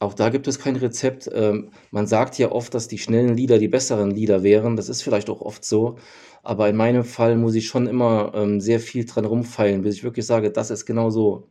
Auch 0.00 0.14
da 0.14 0.28
gibt 0.28 0.46
es 0.46 0.60
kein 0.60 0.76
Rezept. 0.76 1.28
Ähm, 1.32 1.70
man 1.90 2.06
sagt 2.06 2.38
ja 2.38 2.52
oft, 2.52 2.72
dass 2.72 2.86
die 2.86 2.98
schnellen 2.98 3.36
Lieder 3.36 3.58
die 3.58 3.66
besseren 3.66 4.12
Lieder 4.12 4.44
wären. 4.44 4.76
Das 4.76 4.88
ist 4.88 5.02
vielleicht 5.02 5.28
auch 5.28 5.40
oft 5.40 5.64
so. 5.64 5.96
Aber 6.44 6.68
in 6.68 6.76
meinem 6.76 7.02
Fall 7.02 7.36
muss 7.36 7.56
ich 7.56 7.66
schon 7.66 7.88
immer 7.88 8.32
ähm, 8.34 8.60
sehr 8.60 8.78
viel 8.78 9.04
dran 9.04 9.24
rumfeilen, 9.24 9.82
bis 9.82 9.96
ich 9.96 10.04
wirklich 10.04 10.24
sage, 10.24 10.52
das 10.52 10.70
ist 10.70 10.86
genau 10.86 11.10
so, 11.10 11.48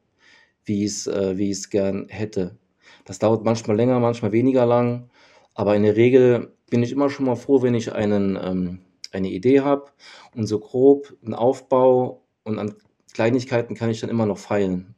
wie 0.68 0.84
ich 0.84 0.92
es 0.92 1.08
äh, 1.08 1.38
wie 1.38 1.52
gern 1.70 2.08
hätte. 2.10 2.58
Das 3.06 3.20
dauert 3.20 3.44
manchmal 3.44 3.78
länger, 3.78 4.00
manchmal 4.00 4.32
weniger 4.32 4.66
lang. 4.66 5.10
Aber 5.54 5.76
in 5.76 5.84
der 5.84 5.96
Regel 5.96 6.54
bin 6.70 6.84
ich 6.84 6.92
immer 6.92 7.10
schon 7.10 7.26
mal 7.26 7.36
froh, 7.36 7.62
wenn 7.62 7.74
ich 7.74 7.94
einen, 7.94 8.38
ähm, 8.42 8.80
eine 9.12 9.30
Idee 9.30 9.62
habe 9.62 9.92
und 10.36 10.46
so 10.46 10.60
grob 10.60 11.14
einen 11.24 11.34
Aufbau 11.34 12.24
und 12.44 12.60
an 12.60 12.76
Kleinigkeiten 13.14 13.76
kann 13.76 13.90
ich 13.90 14.02
dann 14.02 14.10
immer 14.10 14.26
noch 14.26 14.38
feilen. 14.38 14.94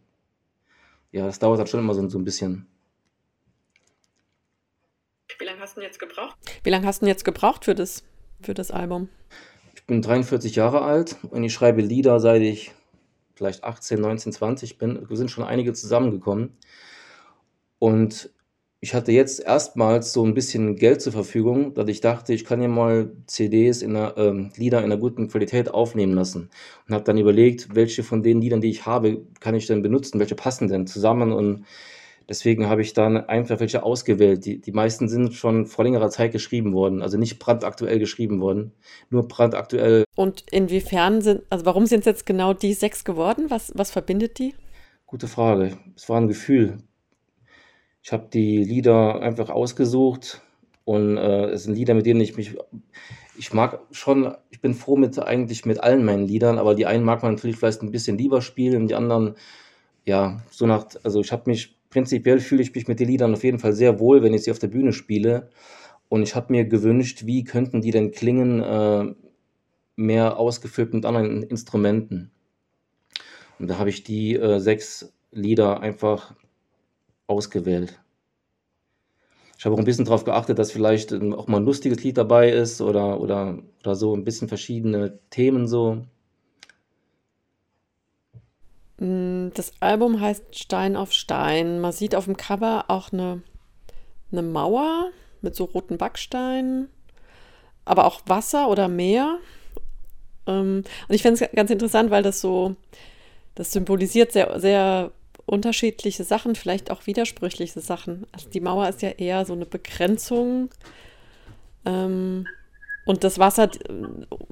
Ja, 1.12 1.26
das 1.26 1.40
dauert 1.40 1.60
dann 1.60 1.68
schon 1.68 1.80
immer 1.80 1.94
so, 1.94 2.08
so 2.10 2.20
ein 2.20 2.26
bisschen. 2.26 2.68
Wie 5.38 5.46
lange 5.46 5.62
hast 5.62 5.78
du 5.78 5.82
jetzt 5.82 6.00
gebraucht? 6.00 6.36
Wie 6.64 6.70
lange 6.70 6.86
hast 6.86 7.02
du 7.02 7.06
jetzt 7.06 7.24
gebraucht 7.24 7.66
für 7.66 7.76
das, 7.76 8.04
für 8.42 8.54
das 8.54 8.72
Album? 8.72 9.08
Ich 9.74 9.86
bin 9.86 10.02
43 10.02 10.56
Jahre 10.56 10.82
alt 10.82 11.16
und 11.30 11.44
ich 11.44 11.54
schreibe 11.54 11.82
Lieder, 11.82 12.20
seit 12.20 12.42
ich 12.42 12.74
vielleicht 13.40 13.64
18, 13.64 14.02
19, 14.02 14.34
20 14.34 14.78
bin. 14.78 15.08
Sind 15.10 15.32
schon 15.32 15.46
einige 15.46 15.74
zusammengekommen. 15.74 16.58
Und 17.80 18.30
ich 18.82 18.94
hatte 18.94 19.12
jetzt 19.12 19.42
erstmals 19.42 20.14
so 20.14 20.24
ein 20.26 20.34
bisschen 20.34 20.76
Geld 20.76 21.02
zur 21.02 21.12
Verfügung, 21.14 21.74
dass 21.74 21.90
ich 21.90 22.00
dachte, 22.02 22.34
ich 22.34 22.46
kann 22.46 22.62
ja 22.62 22.68
mal 22.70 23.12
CDs 23.28 23.82
in 23.82 23.92
'ner 23.94 24.14
ähm, 24.18 24.52
Lieder 24.56 24.80
in 24.80 24.86
einer 24.86 24.98
guten 24.98 25.28
Qualität 25.28 25.70
aufnehmen 25.74 26.14
lassen 26.14 26.50
und 26.88 26.94
habe 26.94 27.04
dann 27.04 27.18
überlegt, 27.18 27.76
welche 27.76 28.04
von 28.04 28.24
den 28.24 28.42
Liedern, 28.42 28.62
die 28.62 28.70
ich 28.70 28.86
habe, 28.86 29.26
kann 29.42 29.56
ich 29.56 29.68
denn 29.68 29.82
benutzen, 29.82 30.20
welche 30.20 30.36
passen 30.36 30.68
denn 30.70 30.88
zusammen 30.88 31.32
und 31.34 31.66
deswegen 32.30 32.70
habe 32.70 32.82
ich 32.82 32.94
dann 32.94 33.18
einfach 33.18 33.60
welche 33.60 33.84
ausgewählt. 33.84 34.46
Die 34.46 34.62
die 34.62 34.72
meisten 34.72 35.10
sind 35.10 35.34
schon 35.34 35.66
vor 35.66 35.84
längerer 35.84 36.10
Zeit 36.10 36.32
geschrieben 36.32 36.74
worden, 36.74 37.02
also 37.02 37.18
nicht 37.18 37.40
brandaktuell 37.40 38.00
geschrieben 38.00 38.40
worden, 38.40 38.72
nur 39.10 39.28
brandaktuell 39.28 40.06
Und 40.16 40.44
inwiefern 40.52 41.22
sind 41.22 41.42
also 41.50 41.66
warum 41.66 41.88
sind 41.88 42.02
es 42.02 42.06
jetzt 42.06 42.26
genau 42.26 42.54
die 42.54 42.74
sechs 42.74 43.04
geworden? 43.04 43.46
Was 43.50 43.74
was 43.76 43.92
verbindet 43.92 44.40
die? 44.40 44.54
Gute 45.08 45.28
Frage. 45.28 45.78
Es 45.96 46.08
war 46.08 46.22
ein 46.22 46.28
Gefühl. 46.28 46.78
Ich 48.04 48.14
habe 48.14 48.28
die 48.32 48.64
Lieder 48.64 49.22
einfach 49.22 49.50
ausgesucht 49.50 50.42
und 50.86 51.18
äh, 51.18 51.48
es 51.50 51.64
sind 51.64 51.76
Lieder, 51.76 51.96
mit 51.96 52.06
denen 52.06 52.22
ich 52.22 52.38
mich 52.38 52.56
ich 53.38 53.54
mag 53.54 53.80
schon 53.92 54.36
ich 54.52 54.62
bin 54.62 54.74
froh 54.74 54.98
mit 54.98 55.18
eigentlich 55.20 55.66
mit 55.66 55.82
allen 55.82 56.06
meinen 56.06 56.28
Liedern, 56.28 56.58
aber 56.60 56.76
die 56.76 56.86
einen 56.86 57.04
mag 57.04 57.24
man 57.24 57.34
natürlich 57.34 57.58
vielleicht 57.58 57.82
ein 57.82 57.92
bisschen 57.92 58.18
lieber 58.18 58.42
spielen 58.42 58.84
und 58.84 58.88
die 58.90 58.96
anderen, 58.96 59.36
ja, 60.06 60.42
so 60.52 60.66
nach 60.66 60.86
also, 61.04 61.22
ich 61.22 61.32
habe 61.32 61.50
mich 61.50 61.79
prinzipiell 61.90 62.40
fühle 62.40 62.62
ich 62.62 62.74
mich 62.76 62.88
mit 62.88 63.00
den 63.00 63.08
Liedern 63.08 63.34
auf 63.34 63.44
jeden 63.44 63.60
Fall 63.60 63.74
sehr 63.74 64.00
wohl, 64.00 64.24
wenn 64.24 64.34
ich 64.34 64.44
sie 64.44 64.52
auf 64.52 64.60
der 64.60 64.68
Bühne 64.68 64.94
spiele. 64.94 65.50
Und 66.10 66.24
ich 66.24 66.36
habe 66.36 66.52
mir 66.52 66.66
gewünscht, 66.66 67.26
wie 67.26 67.44
könnten 67.44 67.82
die 67.82 67.92
denn 67.92 68.12
klingen, 68.12 68.62
äh, 68.62 69.14
mehr 69.96 70.38
ausgefüllt 70.38 70.94
mit 70.94 71.06
anderen 71.06 71.44
Instrumenten. 71.44 72.32
Und 73.60 73.70
da 73.70 73.78
habe 73.78 73.90
ich 73.90 74.04
die, 74.04 74.36
äh, 74.36 74.60
6 74.60 75.14
Lieder 75.32 75.82
einfach 75.82 76.34
ausgewählt. 77.28 78.00
Ich 79.58 79.66
habe 79.66 79.76
auch 79.76 79.80
ein 79.80 79.86
bisschen 79.86 80.06
darauf 80.06 80.24
geachtet, 80.24 80.58
dass 80.58 80.72
vielleicht 80.72 81.12
ähm, 81.12 81.34
auch 81.34 81.48
mal 81.48 81.58
ein 81.58 81.66
lustiges 81.66 82.02
Lied 82.02 82.18
dabei 82.18 82.50
ist 82.50 82.80
oder, 82.82 83.20
oder, 83.20 83.60
oder 83.82 83.96
so 83.96 84.16
ein 84.16 84.24
bisschen 84.24 84.48
verschiedene 84.48 85.20
Themen 85.30 85.68
so. 85.68 86.06
Mm, 89.00 89.50
das 89.54 89.74
Album 89.80 90.20
heißt 90.22 90.58
Stein 90.58 90.96
auf 90.96 91.14
Stein. 91.14 91.80
Man 91.80 91.92
sieht 91.92 92.16
auf 92.16 92.26
dem 92.26 92.38
Cover 92.38 92.86
auch 92.88 93.12
eine, 93.12 93.42
eine 94.32 94.42
Mauer 94.42 95.12
mit 95.42 95.56
so 95.56 95.66
roten 95.66 95.98
Backsteinen, 95.98 96.90
aber 97.86 98.06
auch 98.06 98.22
Wasser 98.26 98.70
oder 98.70 98.88
Meer. 98.88 99.40
Ähm, 100.48 100.84
und 101.08 101.16
ich 101.16 101.22
finde 101.22 101.44
es 101.44 101.52
ganz 101.54 101.72
interessant, 101.72 102.12
weil 102.12 102.24
das 102.24 102.42
so, 102.42 102.76
das 103.56 103.72
symbolisiert 103.72 104.34
sehr, 104.34 104.60
sehr 104.60 105.12
unterschiedliche 105.46 106.24
Sachen, 106.24 106.56
vielleicht 106.56 106.92
auch 106.92 107.08
widersprüchliche 107.08 107.80
Sachen. 107.80 108.28
Also 108.32 108.50
die 108.50 108.60
Mauer 108.60 108.88
ist 108.90 109.02
ja 109.02 109.10
eher 109.10 109.46
so 109.46 109.54
eine 109.54 109.66
Begrenzung 109.66 110.70
ähm, 111.86 112.46
und 113.06 113.24
das 113.24 113.40
Wasser 113.40 113.70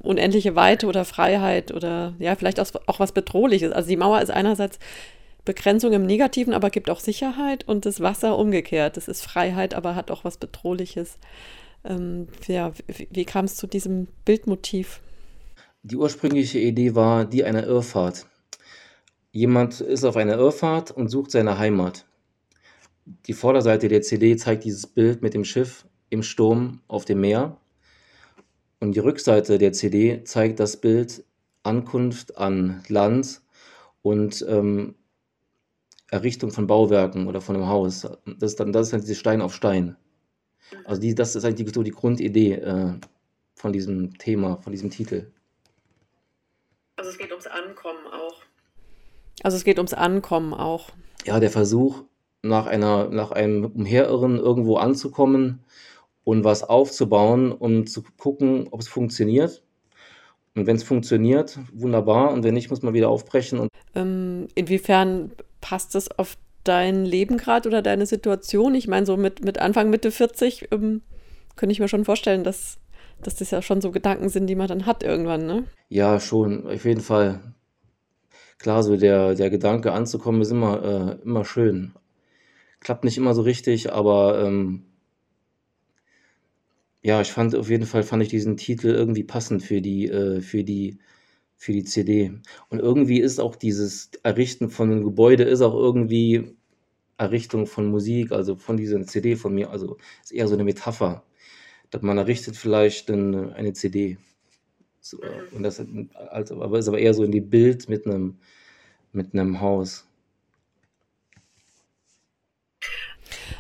unendliche 0.02 0.56
Weite 0.56 0.88
oder 0.88 1.06
Freiheit 1.06 1.72
oder 1.74 2.14
ja, 2.20 2.36
vielleicht 2.36 2.60
auch, 2.60 2.68
auch 2.88 3.00
was 3.00 3.12
Bedrohliches. 3.12 3.72
Also 3.72 3.90
die 3.90 3.98
Mauer 3.98 4.22
ist 4.22 4.32
einerseits 4.32 4.80
Begrenzung 5.46 5.94
im 5.94 6.06
Negativen, 6.06 6.54
aber 6.54 6.70
gibt 6.70 6.90
auch 6.90 7.00
Sicherheit 7.00 7.68
und 7.68 7.86
das 7.86 8.02
Wasser 8.02 8.38
umgekehrt. 8.38 8.98
Das 8.98 9.08
ist 9.08 9.22
Freiheit, 9.22 9.74
aber 9.74 9.96
hat 9.96 10.12
auch 10.12 10.24
was 10.24 10.38
Bedrohliches. 10.38 11.18
Ähm, 11.86 12.28
ja, 12.48 12.74
wie, 12.88 13.08
wie 13.12 13.26
kam 13.26 13.46
es 13.46 13.56
zu 13.56 13.66
diesem 13.66 14.08
Bildmotiv? 14.26 15.02
Die 15.84 15.96
ursprüngliche 15.96 16.60
Idee 16.60 16.96
war 16.96 17.24
die 17.24 17.46
einer 17.46 17.66
Irrfahrt. 17.66 18.26
Jemand 19.32 19.80
ist 19.80 20.04
auf 20.04 20.18
einer 20.18 20.38
Irrfahrt 20.38 20.92
und 20.92 21.08
sucht 21.10 21.32
seine 21.32 21.58
Heimat. 21.58 22.06
Die 23.06 23.34
Vorderseite 23.34 23.88
der 23.88 24.02
CD 24.02 24.36
zeigt 24.36 24.66
dieses 24.66 24.86
Bild 24.86 25.22
mit 25.22 25.34
dem 25.34 25.46
Schiff 25.46 25.86
im 26.10 26.24
Sturm 26.24 26.82
auf 26.88 27.06
dem 27.06 27.22
Meer. 27.22 27.58
Und 28.80 28.96
die 28.96 29.00
Rückseite 29.00 29.58
der 29.58 29.74
CD 29.74 30.24
zeigt 30.24 30.60
das 30.60 30.78
Bild 30.78 31.24
Ankunft 31.64 32.38
an 32.38 32.84
Land 32.88 33.42
und 34.02 34.46
ähm, 34.48 34.96
Errichtung 36.10 36.52
von 36.52 36.68
Bauwerken 36.68 37.28
oder 37.28 37.42
von 37.42 37.56
einem 37.56 37.68
Haus. 37.68 38.02
Das 38.26 38.52
ist 38.52 38.60
dann, 38.60 38.72
das 38.72 38.88
ist 38.88 38.94
dann 38.94 39.02
dieses 39.02 39.18
Stein 39.18 39.42
auf 39.42 39.54
Stein. 39.54 39.98
Also 40.86 41.02
die, 41.02 41.16
das 41.16 41.36
ist 41.36 41.44
eigentlich 41.44 41.74
so 41.74 41.84
die 41.84 41.92
Grundidee 41.92 42.54
äh, 42.54 42.94
von 43.56 43.74
diesem 43.74 44.18
Thema, 44.18 44.58
von 44.58 44.72
diesem 44.72 44.90
Titel. 44.90 45.32
Also 46.96 47.10
es 47.10 47.18
geht 47.18 47.32
ums 47.32 47.48
Ankommen 47.48 48.06
auch. 48.08 48.42
Also 49.44 49.58
es 49.58 49.64
geht 49.64 49.78
ums 49.78 49.94
Ankommen 49.94 50.54
auch. 50.54 50.90
Ja, 51.26 51.40
der 51.40 51.52
Versuch, 51.52 52.04
nach, 52.42 52.68
einer, 52.68 53.10
nach 53.10 53.32
einem 53.32 53.66
Umherirren 53.66 54.38
irgendwo 54.38 54.78
anzukommen 54.78 55.64
und 56.28 56.44
was 56.44 56.62
aufzubauen, 56.62 57.54
um 57.54 57.88
zu 57.88 58.04
gucken, 58.18 58.68
ob 58.72 58.82
es 58.82 58.90
funktioniert. 58.90 59.64
Und 60.56 60.68
wenn 60.68 60.76
es 60.76 60.84
funktioniert, 60.84 61.58
wunderbar. 61.72 62.34
Und 62.34 62.44
wenn 62.44 62.54
nicht, 62.54 62.70
muss 62.70 62.82
man 62.82 62.94
wieder 62.94 63.08
aufbrechen. 63.08 63.60
Und 63.60 63.70
ähm, 63.96 64.50
inwiefern 64.54 65.32
passt 65.62 65.96
das 65.96 66.12
auf 66.20 66.38
dein 66.66 67.06
Leben 67.06 67.38
gerade 67.38 67.70
oder 67.70 67.82
deine 67.82 68.06
Situation? 68.06 68.76
Ich 68.76 68.90
meine, 68.90 69.06
so 69.06 69.16
mit, 69.16 69.46
mit 69.46 69.60
Anfang, 69.60 69.90
Mitte 69.90 70.12
40 70.12 70.68
ähm, 70.74 71.02
könnte 71.56 71.72
ich 71.72 71.80
mir 71.80 71.88
schon 71.88 72.04
vorstellen, 72.04 72.44
dass 72.44 72.78
dass 73.24 73.36
das 73.36 73.50
ja 73.52 73.62
schon 73.62 73.80
so 73.80 73.92
Gedanken 73.92 74.28
sind, 74.28 74.48
die 74.48 74.56
man 74.56 74.68
dann 74.68 74.86
hat 74.86 75.04
irgendwann, 75.04 75.48
ne? 75.48 75.64
Ja, 75.88 76.20
schon, 76.20 76.68
auf 76.68 76.84
jeden 76.84 77.02
Fall. 77.02 77.40
Klar, 78.60 78.84
so 78.84 78.98
der, 78.98 79.34
der 79.34 79.50
Gedanke 79.50 79.94
anzukommen 79.94 80.42
ist 80.42 80.52
immer, 80.52 80.84
äh, 80.84 81.24
immer 81.24 81.46
schön. 81.46 81.94
Klappt 82.82 83.06
nicht 83.06 83.18
immer 83.18 83.34
so 83.34 83.44
richtig, 83.44 83.92
aber 83.92 84.44
ähm, 84.46 84.84
ja, 87.08 87.22
ich 87.22 87.32
fand 87.32 87.56
auf 87.56 87.70
jeden 87.70 87.86
Fall 87.86 88.04
fand 88.04 88.24
ich 88.24 88.30
diesen 88.30 88.58
Titel 88.58 88.90
irgendwie 88.90 89.24
passend 89.24 89.64
für 89.64 89.82
die, 89.82 90.08
äh, 90.10 90.42
für 90.42 90.64
die, 90.64 91.00
für 91.56 91.72
die 91.74 91.84
CD. 91.84 92.34
Und 92.70 92.80
irgendwie 92.80 93.20
ist 93.20 93.40
auch 93.40 93.56
dieses 93.56 94.12
Errichten 94.24 94.70
von 94.70 94.92
einem 94.92 95.04
Gebäude 95.04 95.44
ist 95.44 95.62
auch 95.62 95.76
irgendwie 95.76 96.56
Errichtung 97.18 97.68
von 97.68 97.88
Musik, 97.90 98.32
also 98.32 98.56
von 98.56 98.78
dieser 98.78 99.02
CD 99.06 99.36
von 99.36 99.54
mir, 99.56 99.72
also 99.72 99.98
ist 100.24 100.34
eher 100.34 100.48
so 100.48 100.56
eine 100.56 100.64
Metapher 100.64 101.24
dass 101.90 102.02
man 102.02 102.18
errichtet 102.18 102.56
vielleicht 102.58 103.10
eine, 103.10 103.74
CD. 103.74 104.18
Und 105.52 105.64
das 105.64 105.82
also, 106.30 106.62
aber 106.62 106.80
ist 106.80 106.88
aber 106.88 107.00
eher 107.00 107.14
so 107.14 107.24
in 107.24 107.32
die 107.32 107.42
Bild 107.42 107.88
mit 107.88 108.06
einem, 108.06 108.38
mit 109.14 109.34
einem 109.34 109.62
Haus. 109.62 110.06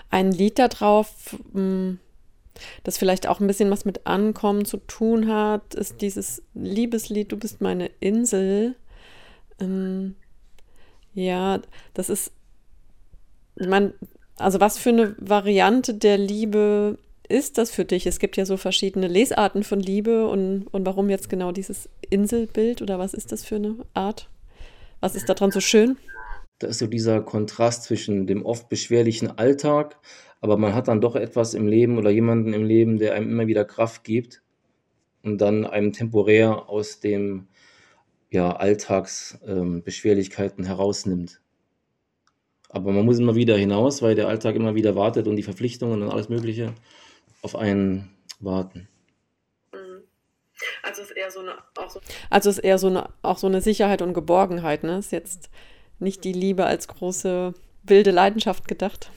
Ein 0.10 0.32
Lied 0.32 0.60
darauf, 0.60 1.38
hm, 1.54 2.00
das 2.84 2.98
vielleicht 2.98 3.28
auch 3.28 3.40
ein 3.40 3.48
bisschen 3.48 3.70
was 3.70 3.86
mit 3.86 4.06
Ankommen 4.08 4.66
zu 4.66 4.78
tun 4.78 5.32
hat, 5.32 5.76
ist 5.76 6.02
dieses 6.02 6.44
Liebeslied 6.54 7.32
Du 7.32 7.38
bist 7.38 7.62
meine 7.62 7.90
Insel. 8.00 8.76
Ähm, 9.60 10.16
ja, 11.14 11.60
das 11.94 12.10
ist, 12.10 12.32
meine, 13.56 13.94
also 14.38 14.60
was 14.60 14.78
für 14.78 14.90
eine 14.90 15.16
Variante 15.20 15.94
der 15.94 16.18
Liebe 16.18 16.98
ist 17.28 17.58
das 17.58 17.72
für 17.72 17.86
dich? 17.86 18.06
Es 18.08 18.20
gibt 18.20 18.38
ja 18.38 18.46
so 18.46 18.58
verschiedene 18.58 19.08
Lesarten 19.08 19.64
von 19.64 19.80
Liebe 19.80 20.28
und, 20.28 20.68
und 20.68 20.86
warum 20.86 21.10
jetzt 21.10 21.30
genau 21.30 21.52
dieses 21.52 21.90
Inselbild 22.10 22.82
oder 22.82 23.00
was 23.00 23.14
ist 23.14 23.32
das 23.32 23.44
für 23.44 23.56
eine 23.56 23.76
Art? 23.94 24.30
Was 25.00 25.16
ist 25.16 25.28
daran 25.28 25.52
so 25.52 25.60
schön? 25.60 25.98
Da 26.60 26.68
ist 26.68 26.80
so 26.80 26.88
dieser 26.88 27.22
Kontrast 27.22 27.84
zwischen 27.84 28.26
dem 28.26 28.46
oft 28.46 28.70
beschwerlichen 28.70 29.38
Alltag, 29.38 29.98
aber 30.48 30.58
man 30.58 30.74
hat 30.74 30.88
dann 30.88 31.02
doch 31.02 31.16
etwas 31.16 31.54
im 31.54 31.68
Leben 31.68 31.98
oder 31.98 32.10
jemanden 32.10 32.54
im 32.54 32.64
Leben, 32.64 32.98
der 32.98 33.14
einem 33.14 33.30
immer 33.30 33.48
wieder 33.48 33.66
Kraft 33.66 34.06
gibt 34.06 34.42
und 35.24 35.40
dann 35.40 35.66
einem 35.66 35.92
temporär 35.92 36.70
aus 36.70 37.02
dem 37.02 37.48
ja, 38.30 38.56
Alltagsbeschwerlichkeiten 38.56 40.64
ähm, 40.64 40.68
herausnimmt. 40.68 41.42
Aber 42.70 42.94
man 42.94 43.06
muss 43.06 43.20
immer 43.20 43.36
wieder 43.36 43.58
hinaus, 43.58 44.02
weil 44.02 44.16
der 44.16 44.30
Alltag 44.30 44.56
immer 44.56 44.76
wieder 44.76 44.96
wartet 44.96 45.28
und 45.28 45.36
die 45.36 45.44
Verpflichtungen 45.44 46.02
und 46.02 46.10
alles 46.10 46.30
Mögliche 46.30 46.74
auf 47.42 47.56
einen 47.56 48.10
warten. 48.40 48.88
Also 50.84 51.02
ist 51.02 51.12
eher 51.12 51.30
so 51.30 51.42
eine, 51.42 51.56
auch 51.78 51.90
so 51.90 52.00
also 52.30 52.50
ist 52.50 52.60
eher 52.60 52.78
so 52.78 52.88
eine, 52.88 53.10
auch 53.22 53.38
so 53.38 53.48
eine 53.48 53.62
Sicherheit 53.62 54.02
und 54.02 54.14
Geborgenheit, 54.14 54.84
ne? 54.84 54.98
Ist 54.98 55.12
jetzt 55.12 55.50
nicht 56.00 56.24
die 56.24 56.34
Liebe 56.34 56.66
als 56.66 56.88
große 56.88 57.54
wilde 57.84 58.12
Leidenschaft 58.12 58.68
gedacht. 58.68 59.12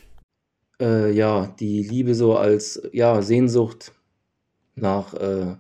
Äh, 0.81 1.13
ja, 1.13 1.47
die 1.61 1.83
Liebe 1.83 2.15
so 2.15 2.37
als 2.37 2.83
ja, 2.93 3.23
Sehnsucht 3.23 3.93
nach 4.75 5.15
äh, 5.15 5.57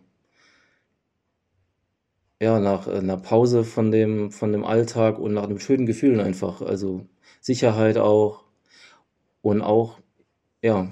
ja, 2.43 2.59
nach 2.59 2.89
äh, 2.89 2.93
einer 2.93 3.19
Pause 3.19 3.65
von 3.65 3.91
dem, 3.93 4.31
von 4.31 4.53
dem 4.53 4.65
Alltag 4.65 5.19
und 5.19 5.35
nach 5.35 5.45
einem 5.45 5.61
schönen 5.61 5.87
Gefühl 5.87 6.21
einfach. 6.21 6.63
Also 6.63 7.07
Sicherheit 7.41 7.99
auch 7.99 8.45
und 9.43 9.63
auch, 9.63 9.99
ja, 10.63 10.91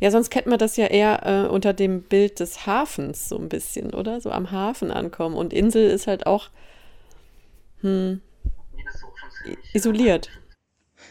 ja, 0.00 0.10
sonst 0.10 0.30
kennt 0.30 0.46
man 0.46 0.58
das 0.58 0.76
ja 0.76 0.86
eher 0.86 1.22
äh, 1.24 1.48
unter 1.48 1.72
dem 1.72 2.02
Bild 2.02 2.40
des 2.40 2.66
Hafens 2.66 3.28
so 3.28 3.38
ein 3.38 3.48
bisschen, 3.48 3.94
oder? 3.94 4.20
So 4.20 4.30
am 4.30 4.50
Hafen 4.50 4.90
ankommen. 4.90 5.34
Und 5.34 5.52
Insel 5.52 5.90
ist 5.90 6.06
halt 6.06 6.26
auch 6.26 6.50
hm, 7.80 8.20
isoliert. 9.72 10.30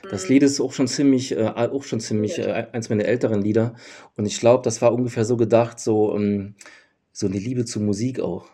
Das 0.10 0.30
Lied 0.30 0.44
ist 0.44 0.60
auch 0.60 0.74
schon 0.74 0.88
ziemlich, 0.88 1.32
äh, 1.32 1.48
auch 1.48 1.84
schon 1.84 2.00
ziemlich 2.00 2.40
äh, 2.40 2.68
eins 2.72 2.90
meiner 2.90 3.06
älteren 3.06 3.42
Lieder. 3.42 3.76
Und 4.16 4.26
ich 4.26 4.40
glaube, 4.40 4.64
das 4.64 4.82
war 4.82 4.94
ungefähr 4.94 5.26
so 5.26 5.38
gedacht, 5.38 5.80
so, 5.80 6.16
ähm, 6.16 6.56
so 7.12 7.28
eine 7.28 7.38
Liebe 7.38 7.66
zur 7.66 7.82
Musik 7.82 8.20
auch 8.20 8.48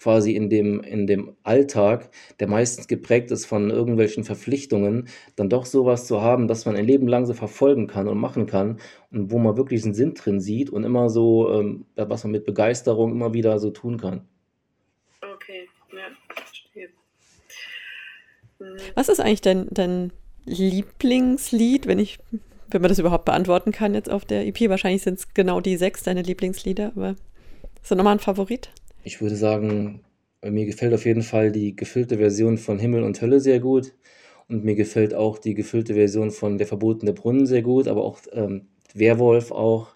quasi 0.00 0.32
in 0.32 0.50
dem, 0.50 0.80
in 0.80 1.06
dem 1.06 1.36
Alltag, 1.42 2.10
der 2.40 2.48
meistens 2.48 2.88
geprägt 2.88 3.30
ist 3.30 3.46
von 3.46 3.70
irgendwelchen 3.70 4.24
Verpflichtungen, 4.24 5.08
dann 5.36 5.48
doch 5.48 5.64
sowas 5.64 6.06
zu 6.06 6.20
haben, 6.20 6.48
dass 6.48 6.66
man 6.66 6.76
ein 6.76 6.84
Leben 6.84 7.08
lang 7.08 7.26
so 7.26 7.34
verfolgen 7.34 7.86
kann 7.86 8.08
und 8.08 8.18
machen 8.18 8.46
kann 8.46 8.80
und 9.10 9.30
wo 9.30 9.38
man 9.38 9.56
wirklich 9.56 9.84
einen 9.84 9.94
Sinn 9.94 10.14
drin 10.14 10.40
sieht 10.40 10.70
und 10.70 10.84
immer 10.84 11.08
so, 11.08 11.52
ähm, 11.52 11.86
was 11.96 12.24
man 12.24 12.32
mit 12.32 12.44
Begeisterung 12.44 13.12
immer 13.12 13.32
wieder 13.32 13.58
so 13.58 13.70
tun 13.70 13.98
kann. 13.98 14.28
Okay, 15.22 15.68
ja, 15.92 16.08
verstehe. 16.34 16.88
Hm. 18.58 18.76
Was 18.94 19.08
ist 19.08 19.20
eigentlich 19.20 19.40
dein, 19.40 19.68
dein 19.70 20.12
Lieblingslied, 20.48 21.86
wenn 21.86 21.98
ich, 21.98 22.18
wenn 22.70 22.82
man 22.82 22.88
das 22.88 22.98
überhaupt 22.98 23.24
beantworten 23.24 23.72
kann 23.72 23.94
jetzt 23.94 24.10
auf 24.10 24.24
der 24.24 24.46
EP? 24.46 24.68
Wahrscheinlich 24.68 25.02
sind 25.02 25.18
es 25.18 25.34
genau 25.34 25.60
die 25.60 25.76
sechs 25.76 26.02
deine 26.02 26.22
Lieblingslieder, 26.22 26.92
aber 26.96 27.16
ist 27.82 27.90
da 27.90 27.94
nochmal 27.94 28.14
ein 28.14 28.20
Favorit? 28.20 28.70
Ich 29.04 29.20
würde 29.20 29.36
sagen, 29.36 30.00
mir 30.42 30.66
gefällt 30.66 30.94
auf 30.94 31.04
jeden 31.04 31.22
Fall 31.22 31.52
die 31.52 31.74
gefüllte 31.74 32.18
Version 32.18 32.58
von 32.58 32.78
Himmel 32.78 33.02
und 33.02 33.20
Hölle 33.20 33.40
sehr 33.40 33.60
gut. 33.60 33.94
Und 34.48 34.64
mir 34.64 34.74
gefällt 34.74 35.12
auch 35.14 35.38
die 35.38 35.54
gefüllte 35.54 35.94
Version 35.94 36.30
von 36.30 36.56
Der 36.56 36.66
verbotene 36.66 37.12
Brunnen 37.12 37.46
sehr 37.46 37.62
gut, 37.62 37.86
aber 37.86 38.02
auch 38.04 38.20
ähm, 38.32 38.66
Werwolf 38.94 39.50
auch. 39.50 39.88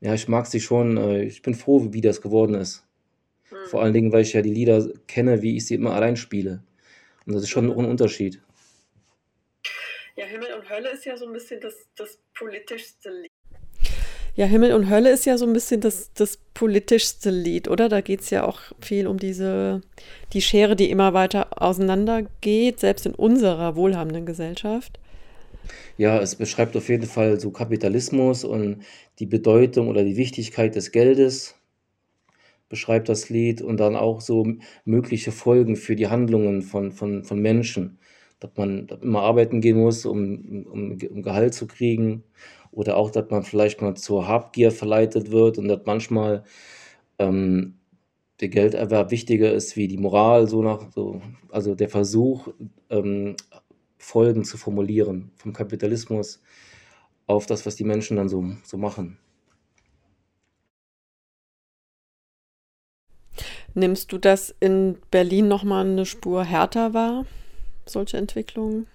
Ja, 0.00 0.12
ich 0.14 0.28
mag 0.28 0.46
sie 0.46 0.60
schon. 0.60 0.98
Äh, 0.98 1.24
ich 1.24 1.40
bin 1.42 1.54
froh, 1.54 1.88
wie 1.92 2.02
das 2.02 2.20
geworden 2.20 2.54
ist. 2.54 2.84
Mhm. 3.50 3.56
Vor 3.68 3.82
allen 3.82 3.94
Dingen, 3.94 4.12
weil 4.12 4.22
ich 4.22 4.34
ja 4.34 4.42
die 4.42 4.52
Lieder 4.52 4.86
kenne, 5.06 5.40
wie 5.40 5.56
ich 5.56 5.66
sie 5.66 5.74
immer 5.74 5.94
allein 5.94 6.16
spiele. 6.16 6.62
Und 7.26 7.34
das 7.34 7.44
ist 7.44 7.48
schon 7.48 7.70
ein 7.70 7.86
Unterschied. 7.86 8.42
Ja, 10.16 10.26
Himmel 10.26 10.52
und 10.54 10.68
Hölle 10.68 10.90
ist 10.90 11.04
ja 11.04 11.16
so 11.16 11.26
ein 11.26 11.32
bisschen 11.32 11.60
das, 11.60 11.88
das 11.96 12.18
politischste 12.34 13.10
Lied. 13.10 13.30
Ja, 14.34 14.46
Himmel 14.46 14.72
und 14.72 14.88
Hölle 14.88 15.10
ist 15.10 15.26
ja 15.26 15.36
so 15.36 15.46
ein 15.46 15.52
bisschen 15.52 15.80
das, 15.82 16.10
das 16.14 16.38
politischste 16.54 17.30
Lied, 17.30 17.68
oder? 17.68 17.88
Da 17.88 18.00
geht 18.00 18.20
es 18.20 18.30
ja 18.30 18.44
auch 18.44 18.60
viel 18.80 19.06
um 19.06 19.18
diese, 19.18 19.82
die 20.32 20.40
Schere, 20.40 20.74
die 20.74 20.90
immer 20.90 21.12
weiter 21.12 21.62
auseinandergeht, 21.62 22.80
selbst 22.80 23.04
in 23.04 23.14
unserer 23.14 23.76
wohlhabenden 23.76 24.24
Gesellschaft. 24.24 24.98
Ja, 25.98 26.18
es 26.18 26.34
beschreibt 26.34 26.76
auf 26.76 26.88
jeden 26.88 27.06
Fall 27.06 27.38
so 27.38 27.50
Kapitalismus 27.50 28.44
und 28.44 28.84
die 29.18 29.26
Bedeutung 29.26 29.88
oder 29.88 30.02
die 30.02 30.16
Wichtigkeit 30.16 30.74
des 30.74 30.92
Geldes, 30.92 31.54
beschreibt 32.70 33.10
das 33.10 33.28
Lied 33.28 33.60
und 33.60 33.78
dann 33.78 33.96
auch 33.96 34.22
so 34.22 34.46
mögliche 34.86 35.30
Folgen 35.30 35.76
für 35.76 35.94
die 35.94 36.08
Handlungen 36.08 36.62
von, 36.62 36.90
von, 36.90 37.22
von 37.22 37.38
Menschen. 37.38 37.98
Dass 38.42 38.50
man 38.56 38.88
immer 39.02 39.22
arbeiten 39.22 39.60
gehen 39.60 39.78
muss, 39.78 40.04
um, 40.04 40.66
um, 40.70 40.98
um 41.10 41.22
Gehalt 41.22 41.54
zu 41.54 41.68
kriegen 41.68 42.24
oder 42.72 42.96
auch, 42.96 43.12
dass 43.12 43.30
man 43.30 43.44
vielleicht 43.44 43.80
mal 43.80 43.94
zur 43.94 44.26
Habgier 44.26 44.72
verleitet 44.72 45.30
wird 45.30 45.58
und 45.58 45.68
dass 45.68 45.82
manchmal 45.86 46.42
ähm, 47.18 47.74
der 48.40 48.48
Gelderwerb 48.48 49.12
wichtiger 49.12 49.52
ist 49.52 49.76
wie 49.76 49.86
die 49.86 49.96
Moral, 49.96 50.48
so 50.48 50.60
nach 50.60 50.90
so, 50.90 51.22
also 51.50 51.76
der 51.76 51.88
Versuch, 51.88 52.48
ähm, 52.90 53.36
Folgen 53.96 54.42
zu 54.42 54.58
formulieren 54.58 55.30
vom 55.36 55.52
Kapitalismus 55.52 56.42
auf 57.28 57.46
das, 57.46 57.64
was 57.64 57.76
die 57.76 57.84
Menschen 57.84 58.16
dann 58.16 58.28
so, 58.28 58.44
so 58.64 58.76
machen. 58.76 59.18
Nimmst 63.74 64.10
du 64.10 64.18
das 64.18 64.52
in 64.58 64.98
Berlin 65.12 65.46
nochmal 65.46 65.86
eine 65.86 66.04
Spur 66.04 66.44
härter 66.44 66.94
wahr, 66.94 67.26
solche 67.92 68.16
Entwicklungen? 68.16 68.86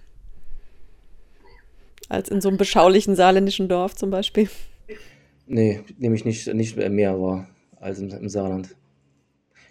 Als 2.08 2.28
in 2.28 2.40
so 2.40 2.48
einem 2.48 2.58
beschaulichen 2.58 3.16
saarländischen 3.16 3.68
Dorf 3.68 3.94
zum 3.94 4.10
Beispiel? 4.10 4.48
Nee, 5.46 5.82
nehme 5.98 6.14
ich 6.14 6.24
nicht, 6.24 6.46
nicht 6.54 6.76
mehr 6.76 7.20
wahr 7.20 7.48
als 7.80 8.00
im, 8.00 8.10
im 8.10 8.28
Saarland. 8.28 8.74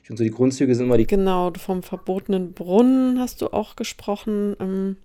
Ich 0.02 0.08
finde 0.08 0.20
so, 0.20 0.24
die 0.24 0.32
Grundzüge 0.32 0.74
sind 0.74 0.86
immer 0.86 0.98
die. 0.98 1.06
Genau, 1.06 1.52
vom 1.58 1.84
verbotenen 1.84 2.54
Brunnen 2.54 3.20
hast 3.20 3.42
du 3.42 3.48
auch 3.48 3.76
gesprochen. 3.76 4.56
Ähm, 4.60 4.98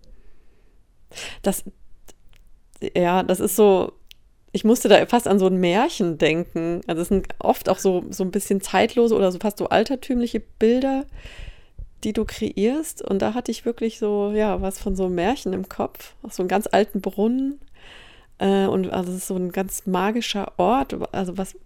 das, 1.43 1.65
ja, 2.97 3.23
das 3.23 3.41
ist 3.41 3.57
so, 3.57 3.93
ich 4.53 4.65
musste 4.65 4.89
da 4.89 5.05
fast 5.07 5.27
an 5.27 5.39
so 5.39 5.47
ein 5.47 5.59
Märchen 5.59 6.19
denken. 6.19 6.83
Also 6.87 7.03
es 7.03 7.09
sind 7.09 7.27
oft 7.39 7.69
auch 7.69 7.79
so, 7.79 8.05
so 8.11 8.23
ein 8.23 8.31
bisschen 8.31 8.61
zeitlose 8.61 9.15
oder 9.17 9.33
so 9.33 9.39
fast 9.39 9.59
so 9.59 9.69
altertümliche 9.69 10.41
Bilder, 10.41 11.07
die 12.05 12.13
du 12.13 12.25
kreierst. 12.25 13.03
Und 13.03 13.23
da 13.23 13.35
hatte 13.35 13.51
ich 13.51 13.65
wirklich 13.65 13.99
so, 13.99 14.33
ja, 14.35 14.61
was 14.61 14.79
von 14.79 14.97
so 14.97 15.07
einem 15.07 15.15
Märchen 15.15 15.53
im 15.53 15.69
Kopf. 15.69 16.15
Auch 16.23 16.33
so 16.33 16.43
einen 16.43 16.49
ganz 16.49 16.69
alten 16.71 17.01
Brunnen. 17.01 17.61
Äh, 18.39 18.67
und 18.67 18.91
also 18.91 19.11
es 19.11 19.19
ist 19.19 19.27
so 19.29 19.37
ein 19.37 19.53
ganz 19.53 19.87
magischer 19.87 20.53
Ort. 20.59 20.97
Also 21.13 21.39
was, 21.39 21.57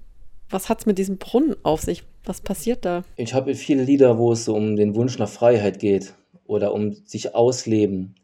was 0.51 0.69
hat 0.69 0.81
es 0.81 0.87
mit 0.87 0.99
diesem 0.99 1.19
Brunnen 1.19 1.57
auf 1.63 1.83
sich? 1.83 2.03
Was 2.25 2.41
passiert 2.41 2.85
da? 2.85 3.05
Ich 3.17 3.35
habe 3.35 3.55
viele 3.55 3.85
Lieder, 3.85 4.19
wo 4.19 4.33
es 4.33 4.45
so 4.45 4.55
um 4.55 4.77
den 4.77 4.95
Wunsch 4.95 5.19
nach 5.19 5.29
Freiheit 5.29 5.79
geht 5.79 6.15
oder 6.47 6.73
um 6.73 6.93
sich 6.93 7.35
ausleben 7.35 8.17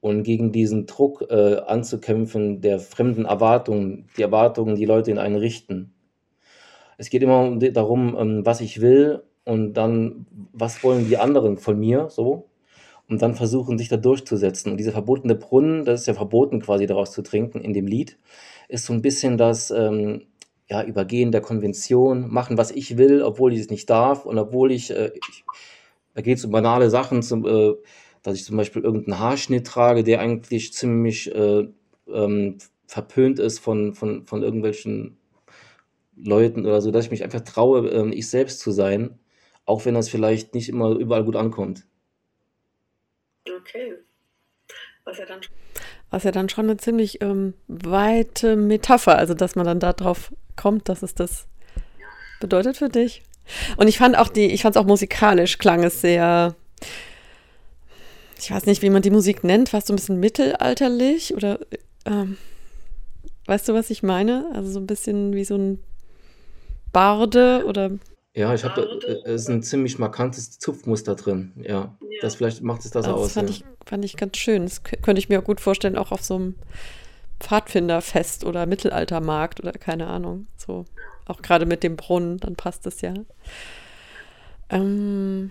und 0.00 0.24
gegen 0.24 0.52
diesen 0.52 0.86
Druck 0.86 1.26
äh, 1.30 1.58
anzukämpfen 1.66 2.60
der 2.60 2.78
fremden 2.78 3.24
Erwartungen, 3.24 4.08
die 4.16 4.22
Erwartungen, 4.22 4.74
die 4.74 4.84
Leute 4.84 5.10
in 5.10 5.18
einen 5.18 5.36
richten. 5.36 5.94
Es 6.98 7.08
geht 7.08 7.22
immer 7.22 7.56
darum, 7.56 8.16
ähm, 8.18 8.46
was 8.46 8.60
ich 8.60 8.80
will 8.80 9.22
und 9.44 9.74
dann, 9.74 10.26
was 10.52 10.82
wollen 10.84 11.08
die 11.08 11.18
anderen 11.18 11.56
von 11.56 11.78
mir, 11.78 12.08
so. 12.10 12.48
Und 13.08 13.20
dann 13.20 13.34
versuchen, 13.34 13.78
sich 13.78 13.88
da 13.88 13.96
durchzusetzen. 13.96 14.70
Und 14.72 14.78
dieser 14.78 14.92
verbotene 14.92 15.34
Brunnen, 15.34 15.84
das 15.84 16.02
ist 16.02 16.06
ja 16.06 16.14
verboten, 16.14 16.60
quasi 16.60 16.86
daraus 16.86 17.12
zu 17.12 17.22
trinken 17.22 17.60
in 17.60 17.72
dem 17.74 17.86
Lied, 17.86 18.16
ist 18.68 18.86
so 18.86 18.92
ein 18.92 19.02
bisschen 19.02 19.36
das 19.36 19.70
ähm, 19.70 20.22
ja, 20.68 20.82
Übergehen 20.82 21.32
der 21.32 21.42
Konvention, 21.42 22.32
machen, 22.32 22.56
was 22.56 22.70
ich 22.70 22.96
will, 22.96 23.22
obwohl 23.22 23.52
ich 23.52 23.60
es 23.60 23.70
nicht 23.70 23.90
darf 23.90 24.24
und 24.24 24.38
obwohl 24.38 24.72
ich, 24.72 24.90
äh, 24.90 25.10
ich 25.14 25.44
da 26.14 26.22
geht 26.22 26.38
es 26.38 26.44
um 26.44 26.50
banale 26.50 26.90
Sachen, 26.90 27.22
zum, 27.22 27.44
äh, 27.46 27.74
dass 28.22 28.36
ich 28.36 28.44
zum 28.44 28.56
Beispiel 28.56 28.82
irgendeinen 28.82 29.18
Haarschnitt 29.18 29.66
trage, 29.66 30.04
der 30.04 30.20
eigentlich 30.20 30.72
ziemlich 30.72 31.34
äh, 31.34 31.68
ähm, 32.08 32.58
verpönt 32.86 33.38
ist 33.38 33.58
von, 33.58 33.94
von, 33.94 34.26
von 34.26 34.42
irgendwelchen 34.42 35.18
Leuten 36.16 36.66
oder 36.66 36.80
so, 36.80 36.90
dass 36.90 37.06
ich 37.06 37.10
mich 37.10 37.24
einfach 37.24 37.40
traue, 37.40 37.88
ähm, 37.88 38.12
ich 38.12 38.28
selbst 38.28 38.60
zu 38.60 38.70
sein, 38.70 39.18
auch 39.64 39.84
wenn 39.84 39.94
das 39.94 40.08
vielleicht 40.08 40.54
nicht 40.54 40.68
immer 40.68 40.90
überall 40.90 41.24
gut 41.24 41.36
ankommt. 41.36 41.84
Okay. 43.46 43.94
Was 45.04 45.18
ja 45.18 45.26
dann, 45.26 45.40
Was 46.10 46.24
ja 46.24 46.30
dann 46.30 46.48
schon 46.48 46.66
eine 46.66 46.76
ziemlich 46.76 47.20
ähm, 47.22 47.54
weite 47.66 48.56
Metapher, 48.56 49.18
also 49.18 49.34
dass 49.34 49.56
man 49.56 49.66
dann 49.66 49.80
darauf 49.80 50.32
kommt, 50.56 50.88
dass 50.88 51.02
es 51.02 51.14
das 51.14 51.46
bedeutet 52.40 52.76
für 52.76 52.88
dich. 52.88 53.22
Und 53.76 53.88
ich 53.88 53.98
fand 53.98 54.16
auch 54.16 54.28
die, 54.28 54.46
ich 54.46 54.62
fand 54.62 54.76
es 54.76 54.80
auch 54.80 54.86
musikalisch, 54.86 55.58
klang 55.58 55.82
es 55.82 56.00
sehr, 56.00 56.54
ich 58.38 58.50
weiß 58.50 58.66
nicht, 58.66 58.82
wie 58.82 58.90
man 58.90 59.02
die 59.02 59.10
Musik 59.10 59.42
nennt, 59.42 59.70
fast 59.70 59.88
so 59.88 59.92
ein 59.92 59.96
bisschen 59.96 60.20
mittelalterlich 60.20 61.34
oder 61.34 61.58
ähm, 62.04 62.36
weißt 63.46 63.68
du, 63.68 63.74
was 63.74 63.90
ich 63.90 64.02
meine? 64.02 64.50
Also 64.54 64.70
so 64.70 64.80
ein 64.80 64.86
bisschen 64.86 65.34
wie 65.34 65.44
so 65.44 65.56
ein 65.56 65.82
Barde 66.92 67.64
oder. 67.66 67.90
Ja, 68.34 68.54
ich 68.54 68.64
habe, 68.64 68.98
es 69.24 69.42
ist 69.42 69.48
ein 69.48 69.62
ziemlich 69.62 69.98
markantes 69.98 70.58
Zupfmuster 70.58 71.14
drin. 71.16 71.52
Ja, 71.56 71.68
ja. 71.68 71.96
das 72.22 72.36
vielleicht 72.36 72.62
macht 72.62 72.84
es 72.84 72.90
das 72.90 73.04
also 73.04 73.18
aus. 73.18 73.24
Das 73.24 73.32
fand, 73.34 73.50
ja. 73.50 73.56
ich, 73.56 73.64
fand 73.86 74.04
ich 74.04 74.16
ganz 74.16 74.38
schön. 74.38 74.62
Das 74.62 74.82
könnte 74.82 75.18
ich 75.18 75.28
mir 75.28 75.40
auch 75.40 75.44
gut 75.44 75.60
vorstellen, 75.60 75.98
auch 75.98 76.12
auf 76.12 76.22
so 76.22 76.36
einem 76.36 76.54
Pfadfinderfest 77.40 78.44
oder 78.44 78.64
Mittelaltermarkt 78.64 79.60
oder 79.60 79.72
keine 79.72 80.06
Ahnung. 80.06 80.46
So, 80.56 80.86
auch 81.26 81.42
gerade 81.42 81.66
mit 81.66 81.82
dem 81.82 81.96
Brunnen, 81.96 82.38
dann 82.38 82.56
passt 82.56 82.86
es 82.86 83.02
ja. 83.02 83.14
Ähm, 84.70 85.50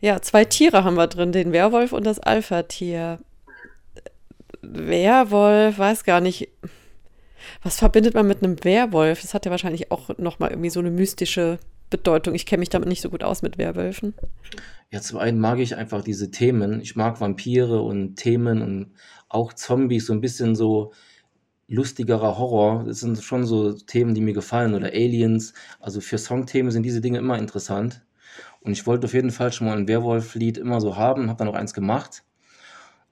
ja, 0.00 0.22
zwei 0.22 0.44
Tiere 0.44 0.84
haben 0.84 0.96
wir 0.96 1.08
drin, 1.08 1.32
den 1.32 1.52
Werwolf 1.52 1.92
und 1.92 2.04
das 2.04 2.20
Alpha-Tier. 2.20 3.18
Werwolf, 4.62 5.78
weiß 5.78 6.04
gar 6.04 6.20
nicht. 6.20 6.50
Was 7.62 7.78
verbindet 7.78 8.14
man 8.14 8.26
mit 8.26 8.42
einem 8.42 8.62
Werwolf? 8.64 9.22
Das 9.22 9.34
hat 9.34 9.44
ja 9.44 9.50
wahrscheinlich 9.50 9.90
auch 9.90 10.16
nochmal 10.18 10.50
irgendwie 10.50 10.70
so 10.70 10.80
eine 10.80 10.90
mystische 10.90 11.58
Bedeutung. 11.90 12.34
Ich 12.34 12.46
kenne 12.46 12.60
mich 12.60 12.70
damit 12.70 12.88
nicht 12.88 13.00
so 13.00 13.10
gut 13.10 13.22
aus 13.22 13.42
mit 13.42 13.58
Werwölfen. 13.58 14.14
Ja, 14.90 15.00
zum 15.00 15.18
einen 15.18 15.38
mag 15.38 15.58
ich 15.58 15.76
einfach 15.76 16.02
diese 16.02 16.30
Themen. 16.30 16.80
Ich 16.80 16.96
mag 16.96 17.20
Vampire 17.20 17.82
und 17.82 18.16
Themen 18.16 18.62
und 18.62 18.94
auch 19.28 19.52
Zombies, 19.52 20.06
so 20.06 20.12
ein 20.12 20.20
bisschen 20.20 20.54
so 20.54 20.92
lustigerer 21.68 22.38
Horror. 22.38 22.84
Das 22.84 23.00
sind 23.00 23.22
schon 23.22 23.44
so 23.44 23.72
Themen, 23.72 24.14
die 24.14 24.20
mir 24.20 24.34
gefallen. 24.34 24.74
Oder 24.74 24.88
Aliens. 24.88 25.54
Also 25.80 26.00
für 26.00 26.18
Songthemen 26.18 26.70
sind 26.70 26.84
diese 26.84 27.00
Dinge 27.00 27.18
immer 27.18 27.38
interessant. 27.38 28.02
Und 28.60 28.72
ich 28.72 28.86
wollte 28.86 29.06
auf 29.06 29.14
jeden 29.14 29.30
Fall 29.30 29.52
schon 29.52 29.66
mal 29.66 29.76
ein 29.76 29.88
Werwolf-Lied 29.88 30.58
immer 30.58 30.80
so 30.80 30.96
haben, 30.96 31.28
habe 31.28 31.38
dann 31.38 31.48
auch 31.48 31.54
eins 31.54 31.74
gemacht. 31.74 32.24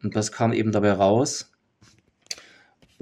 Und 0.02 0.16
das 0.16 0.32
kam 0.32 0.52
eben 0.52 0.72
dabei 0.72 0.92
raus. 0.92 1.51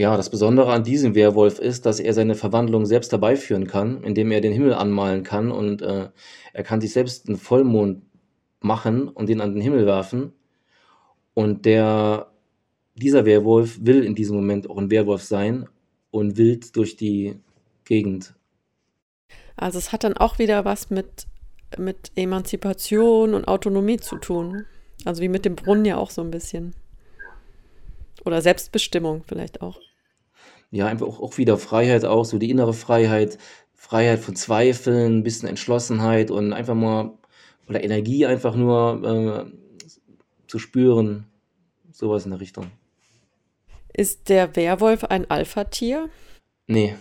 Ja, 0.01 0.17
das 0.17 0.31
Besondere 0.31 0.73
an 0.73 0.83
diesem 0.83 1.15
Werwolf 1.15 1.59
ist, 1.59 1.85
dass 1.85 2.01
er 2.01 2.15
seine 2.15 2.35
Verwandlung 2.35 2.87
selbst 2.87 3.13
herbeiführen 3.13 3.67
kann, 3.67 4.03
indem 4.03 4.31
er 4.31 4.41
den 4.41 4.55
Himmel 4.55 4.73
anmalen 4.73 5.25
kann 5.25 5.53
und 5.53 5.83
äh, 5.83 6.09
er 6.55 6.63
kann 6.63 6.81
sich 6.81 6.95
selbst 6.95 7.29
einen 7.29 7.37
Vollmond 7.37 8.03
machen 8.61 9.09
und 9.09 9.29
den 9.29 9.43
an 9.43 9.53
den 9.53 9.61
Himmel 9.61 9.85
werfen. 9.85 10.33
Und 11.35 11.67
der, 11.67 12.31
dieser 12.95 13.27
Werwolf 13.27 13.81
will 13.83 14.03
in 14.03 14.15
diesem 14.15 14.37
Moment 14.37 14.71
auch 14.71 14.79
ein 14.79 14.91
Werwolf 14.91 15.23
sein 15.23 15.69
und 16.11 16.39
wild 16.39 16.77
durch 16.77 16.97
die 16.97 17.39
Gegend. 17.85 18.33
Also 19.55 19.77
es 19.77 19.93
hat 19.93 20.03
dann 20.03 20.17
auch 20.17 20.39
wieder 20.39 20.65
was 20.65 20.89
mit 20.89 21.27
mit 21.77 22.11
Emanzipation 22.15 23.35
und 23.35 23.47
Autonomie 23.47 23.99
zu 23.99 24.17
tun. 24.17 24.65
Also 25.05 25.21
wie 25.21 25.29
mit 25.29 25.45
dem 25.45 25.57
Brunnen 25.57 25.85
ja 25.85 25.99
auch 25.99 26.09
so 26.09 26.23
ein 26.23 26.31
bisschen. 26.31 26.75
Oder 28.25 28.41
Selbstbestimmung 28.41 29.25
vielleicht 29.27 29.61
auch. 29.61 29.79
Ja, 30.71 30.87
einfach 30.87 31.07
auch, 31.07 31.21
auch 31.21 31.39
wieder 31.39 31.59
Freiheit 31.59 32.05
auch, 32.05 32.25
so 32.25 32.39
die 32.39 32.51
innere 32.51 32.73
Freiheit, 32.75 33.39
Freiheit 33.75 34.21
von 34.21 34.37
Zweifeln, 34.37 35.19
ein 35.19 35.23
bisschen 35.23 35.49
Entschlossenheit 35.49 36.31
und 36.31 36.53
einfach 36.53 36.75
mal, 36.75 37.13
oder 37.69 37.83
Energie 37.83 38.27
einfach 38.27 38.55
nur 38.55 39.49
äh, 39.49 39.53
zu 40.47 40.59
spüren. 40.59 41.27
Sowas 41.93 42.25
in 42.25 42.31
der 42.31 42.41
Richtung. 42.41 42.67
Ist 43.93 44.29
der 44.29 44.55
Werwolf 44.57 45.05
ein 45.05 45.29
Alpha-Tier? 45.31 46.09
Nee. 46.67 46.95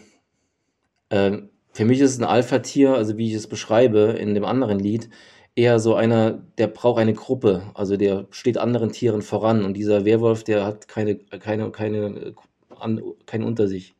Ähm, 1.12 1.50
für 1.72 1.86
mich 1.86 2.00
ist 2.00 2.20
ein 2.20 2.26
Alpha-Tier, 2.26 2.96
also 2.96 3.18
wie 3.18 3.28
ich 3.28 3.36
es 3.36 3.48
beschreibe 3.48 4.16
in 4.20 4.34
dem 4.34 4.46
anderen 4.46 4.80
Lied, 4.80 5.10
eher 5.56 5.80
so 5.80 5.96
einer, 5.96 6.42
der 6.58 6.68
braucht 6.68 7.00
eine 7.00 7.14
Gruppe, 7.14 7.64
also 7.74 7.98
der 7.98 8.28
steht 8.32 8.58
anderen 8.58 8.92
Tieren 8.92 9.22
voran 9.22 9.64
und 9.64 9.76
dieser 9.76 10.06
Werwolf, 10.06 10.44
der 10.44 10.66
hat 10.66 10.88
keine, 10.88 11.16
keine, 11.16 11.72
keine, 11.72 12.34
an, 12.82 13.02
keinen 13.26 13.44
unter 13.44 13.68
sich, 13.68 13.96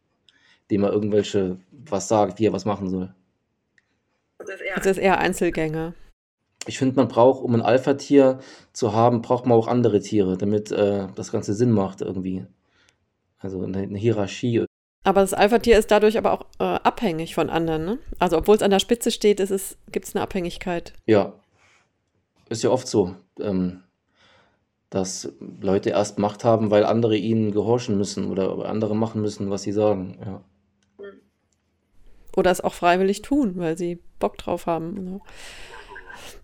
dem 0.72 0.84
er 0.84 0.92
irgendwelche 0.92 1.60
was 1.72 2.08
sagt, 2.08 2.40
wie 2.40 2.46
er 2.46 2.54
was 2.54 2.66
machen 2.66 2.90
soll. 2.90 3.14
Das 4.38 4.50
ist 4.50 4.62
eher, 4.62 4.76
das 4.76 4.86
ist 4.86 4.98
eher 4.98 5.18
Einzelgänger. 5.20 5.94
Ich 6.66 6.78
finde, 6.78 6.96
man 6.96 7.08
braucht, 7.08 7.44
um 7.44 7.56
ein 7.56 7.62
Alpha-Tier 7.62 8.40
zu 8.74 8.94
haben, 8.94 9.22
braucht 9.22 9.46
man 9.46 9.58
auch 9.58 9.68
andere 9.68 10.02
Tiere, 10.02 10.38
damit 10.38 10.72
äh, 10.72 11.08
das 11.16 11.32
Ganze 11.32 11.54
Sinn 11.54 11.72
macht 11.72 12.02
irgendwie. 12.02 12.46
Also 13.40 13.64
eine, 13.64 13.80
eine 13.80 13.98
Hierarchie 13.98 14.66
aber 15.04 15.22
das 15.22 15.34
Alpha-Tier 15.34 15.80
ist 15.80 15.92
dadurch 15.92 16.18
aber 16.18 16.34
auch 16.34 16.46
äh, 16.60 16.64
abhängig 16.64 17.34
von 17.34 17.50
anderen, 17.50 17.86
ne? 17.86 18.00
Also 18.20 18.38
obwohl 18.38 18.56
es 18.56 18.62
an 18.62 18.72
der 18.72 18.80
Spitze 18.80 19.12
steht, 19.12 19.38
gibt 19.92 20.06
es 20.06 20.16
eine 20.16 20.22
Abhängigkeit. 20.22 20.94
Ja. 21.06 21.34
Ist 22.50 22.64
ja 22.64 22.70
oft 22.70 22.88
so, 22.88 23.16
ähm, 23.40 23.84
dass 24.90 25.32
Leute 25.62 25.92
erst 25.92 26.18
Macht 26.18 26.44
haben, 26.44 26.72
weil 26.72 26.84
andere 26.84 27.16
ihnen 27.16 27.52
gehorchen 27.52 27.98
müssen 27.98 28.30
oder 28.30 28.66
andere 28.66 28.96
machen 28.96 29.22
müssen, 29.22 29.50
was 29.50 29.64
sie 29.64 29.72
sagen, 29.72 30.18
ja. 30.26 30.44
Oder 32.36 32.52
es 32.52 32.62
auch 32.62 32.74
freiwillig 32.74 33.22
tun, 33.22 33.54
weil 33.58 33.78
sie 33.78 34.00
Bock 34.20 34.38
drauf 34.38 34.66
haben. 34.66 35.20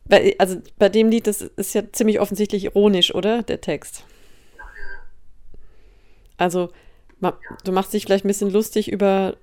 Bei, 0.03 0.35
also 0.39 0.57
bei 0.77 0.89
dem 0.89 1.09
Lied, 1.09 1.27
das 1.27 1.41
ist 1.41 1.73
ja 1.73 1.83
ziemlich 1.91 2.19
offensichtlich 2.19 2.65
ironisch, 2.65 3.13
oder? 3.15 3.43
Der 3.43 3.61
Text. 3.61 4.03
Also 6.37 6.69
du 7.63 7.71
machst 7.71 7.93
dich 7.93 8.05
vielleicht 8.05 8.25
ein 8.25 8.27
bisschen 8.27 8.51
lustig 8.51 8.91
über 8.91 9.37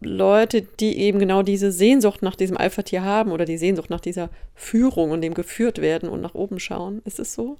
Leute, 0.00 0.62
die 0.62 0.98
eben 0.98 1.18
genau 1.18 1.42
diese 1.42 1.70
Sehnsucht 1.70 2.22
nach 2.22 2.36
diesem 2.36 2.56
Alpha-Tier 2.56 3.04
haben 3.04 3.30
oder 3.30 3.44
die 3.44 3.58
Sehnsucht 3.58 3.90
nach 3.90 4.00
dieser 4.00 4.30
Führung 4.54 5.10
und 5.10 5.20
dem 5.20 5.34
geführt 5.34 5.80
werden 5.80 6.08
und 6.08 6.20
nach 6.20 6.34
oben 6.34 6.58
schauen. 6.58 7.02
Ist 7.04 7.20
es 7.20 7.34
so? 7.34 7.58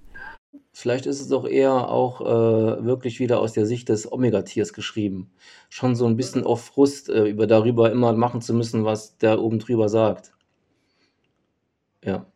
Vielleicht 0.73 1.07
ist 1.07 1.21
es 1.21 1.29
doch 1.29 1.47
eher 1.47 1.89
auch 1.89 2.21
äh, 2.21 2.85
wirklich 2.85 3.19
wieder 3.19 3.41
aus 3.41 3.53
der 3.53 3.67
Sicht 3.67 3.89
des 3.89 4.11
Omega-Tiers 4.11 4.73
geschrieben. 4.73 5.33
Schon 5.69 5.97
so 5.97 6.07
ein 6.07 6.17
bisschen 6.17 6.45
auf 6.45 6.65
Frust, 6.65 7.09
äh, 7.09 7.25
über 7.25 7.47
darüber 7.47 7.91
immer 7.91 8.13
machen 8.13 8.41
zu 8.41 8.53
müssen, 8.53 8.85
was 8.85 9.17
der 9.19 9.41
oben 9.41 9.59
drüber 9.59 9.89
sagt. 9.89 10.33
Ja. 12.05 12.27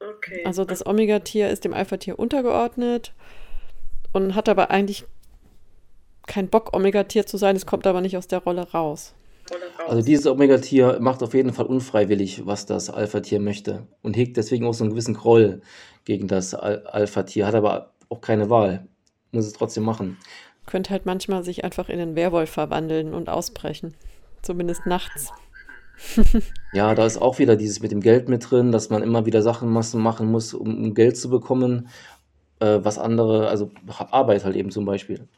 Okay. 0.00 0.42
Also 0.44 0.64
das 0.64 0.84
Omega-Tier 0.84 1.50
ist 1.50 1.64
dem 1.64 1.74
Alpha-Tier 1.74 2.18
untergeordnet 2.18 3.14
und 4.12 4.34
hat 4.34 4.48
aber 4.48 4.70
eigentlich 4.70 5.04
keinen 6.26 6.48
Bock, 6.48 6.74
Omega-Tier 6.74 7.26
zu 7.26 7.36
sein. 7.36 7.56
Es 7.56 7.66
kommt 7.66 7.86
aber 7.86 8.00
nicht 8.00 8.16
aus 8.16 8.26
der 8.26 8.40
Rolle 8.40 8.70
raus. 8.72 9.14
Also 9.88 10.02
dieses 10.02 10.26
Omega-Tier 10.26 10.98
macht 11.00 11.22
auf 11.22 11.34
jeden 11.34 11.52
Fall 11.52 11.66
unfreiwillig, 11.66 12.46
was 12.46 12.66
das 12.66 12.90
Alpha-Tier 12.90 13.40
möchte 13.40 13.86
und 14.02 14.16
hegt 14.16 14.36
deswegen 14.36 14.66
auch 14.66 14.74
so 14.74 14.84
einen 14.84 14.90
gewissen 14.90 15.14
Groll 15.14 15.62
gegen 16.04 16.28
das 16.28 16.54
Al 16.54 16.86
Alpha-Tier, 16.86 17.46
hat 17.46 17.54
aber 17.54 17.92
auch 18.08 18.20
keine 18.20 18.50
Wahl, 18.50 18.86
muss 19.32 19.46
es 19.46 19.52
trotzdem 19.52 19.84
machen. 19.84 20.16
Könnte 20.66 20.90
halt 20.90 21.06
manchmal 21.06 21.42
sich 21.44 21.64
einfach 21.64 21.88
in 21.88 21.98
den 21.98 22.16
Werwolf 22.16 22.50
verwandeln 22.50 23.14
und 23.14 23.28
ausbrechen, 23.28 23.94
zumindest 24.42 24.86
nachts. 24.86 25.32
ja, 26.72 26.94
da 26.94 27.04
ist 27.04 27.20
auch 27.20 27.38
wieder 27.38 27.56
dieses 27.56 27.80
mit 27.80 27.92
dem 27.92 28.00
Geld 28.00 28.28
mit 28.28 28.50
drin, 28.50 28.72
dass 28.72 28.90
man 28.90 29.02
immer 29.02 29.26
wieder 29.26 29.42
Sachen 29.42 29.70
machen 29.70 30.30
muss, 30.30 30.54
um, 30.54 30.84
um 30.84 30.94
Geld 30.94 31.16
zu 31.16 31.28
bekommen, 31.28 31.88
äh, 32.60 32.78
was 32.82 32.98
andere, 32.98 33.48
also 33.48 33.70
Arbeit 34.10 34.44
halt 34.44 34.56
eben 34.56 34.70
zum 34.70 34.84
Beispiel. 34.84 35.28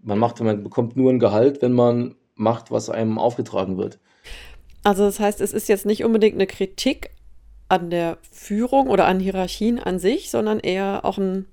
Man 0.00 0.18
macht, 0.18 0.40
man 0.40 0.62
bekommt 0.62 0.96
nur 0.96 1.10
ein 1.10 1.18
Gehalt, 1.18 1.62
wenn 1.62 1.72
man 1.72 2.14
macht, 2.34 2.70
was 2.70 2.90
einem 2.90 3.18
aufgetragen 3.18 3.78
wird. 3.78 3.98
Also 4.82 5.04
das 5.04 5.20
heißt, 5.20 5.40
es 5.40 5.52
ist 5.52 5.68
jetzt 5.68 5.86
nicht 5.86 6.04
unbedingt 6.04 6.34
eine 6.34 6.46
Kritik 6.46 7.10
an 7.68 7.90
der 7.90 8.18
Führung 8.30 8.88
oder 8.88 9.06
an 9.06 9.20
Hierarchien 9.20 9.78
an 9.78 9.98
sich, 9.98 10.30
sondern 10.30 10.60
eher 10.60 11.04
auch 11.04 11.18
ein, 11.18 11.46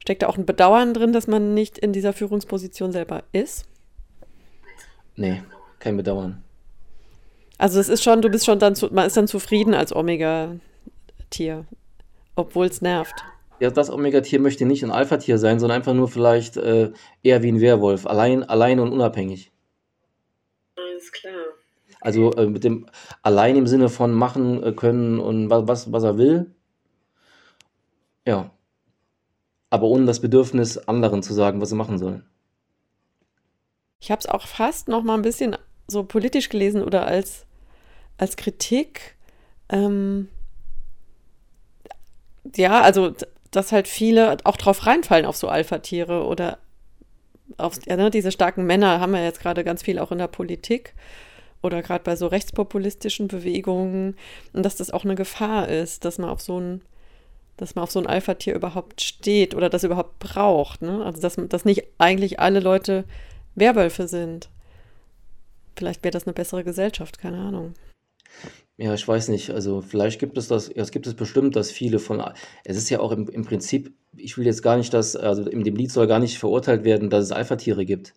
steckt 0.00 0.22
da 0.22 0.26
auch 0.28 0.36
ein 0.36 0.46
Bedauern 0.46 0.92
drin, 0.92 1.12
dass 1.12 1.26
man 1.26 1.54
nicht 1.54 1.78
in 1.78 1.92
dieser 1.92 2.12
Führungsposition 2.12 2.92
selber 2.92 3.22
ist? 3.32 3.66
Nee, 5.16 5.42
kein 5.78 5.96
Bedauern. 5.96 6.42
Also 7.56 7.78
es 7.78 7.88
ist 7.88 8.02
schon, 8.02 8.20
du 8.20 8.28
bist 8.28 8.44
schon 8.44 8.58
dann, 8.58 8.74
zu, 8.74 8.92
man 8.92 9.06
ist 9.06 9.16
dann 9.16 9.28
zufrieden 9.28 9.74
als 9.74 9.94
Omega-Tier, 9.94 11.64
obwohl 12.34 12.66
es 12.66 12.82
nervt. 12.82 13.14
Ja, 13.60 13.70
das 13.70 13.90
Omega-Tier 13.90 14.40
möchte 14.40 14.66
nicht 14.66 14.82
ein 14.82 14.90
Alpha-Tier 14.90 15.38
sein, 15.38 15.60
sondern 15.60 15.76
einfach 15.76 15.94
nur 15.94 16.08
vielleicht 16.08 16.56
äh, 16.56 16.90
eher 17.22 17.42
wie 17.44 17.52
ein 17.52 17.60
Werwolf, 17.60 18.06
allein, 18.06 18.42
allein 18.42 18.80
und 18.80 18.92
unabhängig. 18.92 19.52
Klar. 21.14 21.44
Also 22.00 22.32
äh, 22.32 22.46
mit 22.46 22.64
dem 22.64 22.86
allein 23.22 23.56
im 23.56 23.66
Sinne 23.66 23.88
von 23.88 24.12
machen 24.12 24.62
äh, 24.62 24.72
können 24.72 25.18
und 25.18 25.48
was, 25.50 25.66
was, 25.66 25.92
was 25.92 26.02
er 26.02 26.18
will. 26.18 26.54
Ja. 28.26 28.50
Aber 29.70 29.86
ohne 29.86 30.04
das 30.04 30.20
Bedürfnis, 30.20 30.78
anderen 30.78 31.22
zu 31.22 31.32
sagen, 31.32 31.60
was 31.60 31.70
sie 31.70 31.74
machen 31.76 31.98
sollen. 31.98 32.24
Ich 34.00 34.10
habe 34.10 34.20
es 34.20 34.26
auch 34.26 34.46
fast 34.46 34.88
noch 34.88 35.02
mal 35.02 35.14
ein 35.14 35.22
bisschen 35.22 35.56
so 35.86 36.04
politisch 36.04 36.48
gelesen 36.48 36.82
oder 36.82 37.06
als, 37.06 37.46
als 38.18 38.36
Kritik. 38.36 39.16
Ähm, 39.68 40.28
ja, 42.54 42.82
also 42.82 43.14
dass 43.50 43.72
halt 43.72 43.88
viele 43.88 44.36
auch 44.44 44.56
drauf 44.56 44.86
reinfallen 44.86 45.26
auf 45.26 45.36
so 45.36 45.48
Alpha-Tiere 45.48 46.26
oder 46.26 46.58
auf 47.58 47.84
ne, 47.86 48.10
diese 48.10 48.32
starken 48.32 48.64
Männer 48.64 49.00
haben 49.00 49.12
wir 49.12 49.22
jetzt 49.22 49.40
gerade 49.40 49.64
ganz 49.64 49.82
viel 49.82 49.98
auch 49.98 50.12
in 50.12 50.18
der 50.18 50.28
Politik 50.28 50.94
oder 51.62 51.82
gerade 51.82 52.04
bei 52.04 52.16
so 52.16 52.26
rechtspopulistischen 52.26 53.28
Bewegungen 53.28 54.16
und 54.52 54.64
dass 54.64 54.76
das 54.76 54.90
auch 54.90 55.04
eine 55.04 55.14
Gefahr 55.14 55.68
ist, 55.68 56.04
dass 56.04 56.18
man 56.18 56.30
auf 56.30 56.40
so 56.40 56.60
ein 56.60 56.82
dass 57.56 57.76
man 57.76 57.84
auf 57.84 57.92
so 57.92 58.00
ein 58.00 58.08
Alpha-Tier 58.08 58.54
überhaupt 58.54 59.00
steht 59.00 59.54
oder 59.54 59.70
das 59.70 59.84
überhaupt 59.84 60.18
braucht. 60.18 60.82
Ne? 60.82 61.04
Also 61.04 61.20
dass, 61.20 61.36
dass 61.48 61.64
nicht 61.64 61.84
eigentlich 61.98 62.40
alle 62.40 62.58
Leute 62.58 63.04
Werwölfe 63.54 64.08
sind. 64.08 64.48
Vielleicht 65.76 66.02
wäre 66.02 66.10
das 66.10 66.26
eine 66.26 66.34
bessere 66.34 66.64
Gesellschaft, 66.64 67.18
keine 67.18 67.38
Ahnung. 67.38 67.74
Ja, 68.76 68.92
ich 68.94 69.06
weiß 69.06 69.28
nicht. 69.28 69.50
Also 69.50 69.80
vielleicht 69.82 70.18
gibt 70.18 70.36
es 70.36 70.48
das, 70.48 70.68
ja, 70.68 70.82
es 70.82 70.90
gibt 70.90 71.06
es 71.06 71.14
bestimmt, 71.14 71.54
dass 71.54 71.70
viele 71.70 71.98
von, 72.00 72.20
es 72.64 72.76
ist 72.76 72.90
ja 72.90 72.98
auch 73.00 73.12
im, 73.12 73.28
im 73.28 73.44
Prinzip, 73.44 73.92
ich 74.16 74.36
will 74.36 74.46
jetzt 74.46 74.62
gar 74.62 74.76
nicht, 74.76 74.92
dass, 74.92 75.14
also 75.14 75.44
in 75.48 75.62
dem 75.62 75.76
Lied 75.76 75.92
soll 75.92 76.06
gar 76.08 76.18
nicht 76.18 76.38
verurteilt 76.38 76.84
werden, 76.84 77.08
dass 77.08 77.24
es 77.24 77.32
Alpha-Tiere 77.32 77.84
gibt. 77.84 78.14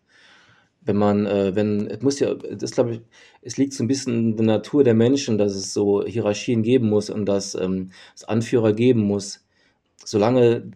Wenn 0.82 0.98
man, 0.98 1.26
äh, 1.28 1.56
wenn, 1.56 1.88
es 1.90 2.02
muss 2.02 2.20
ja, 2.20 2.34
das 2.36 2.72
glaube 2.72 2.94
ich, 2.96 3.02
es 3.42 3.58
liegt 3.58 3.74
so 3.74 3.84
ein 3.84 3.88
bisschen 3.88 4.32
in 4.32 4.38
der 4.38 4.46
Natur 4.48 4.84
der 4.84 4.96
Menschen, 4.96 5.38
dass 5.38 5.56
es 5.56 5.74
so 5.74 6.06
Hierarchien 6.06 6.64
geben 6.64 6.90
muss 6.90 7.10
und 7.12 7.26
dass 7.28 7.56
ähm, 7.56 7.92
es 8.16 8.24
Anführer 8.26 8.74
geben 8.74 9.02
muss. 9.02 9.46
Solange 10.06 10.72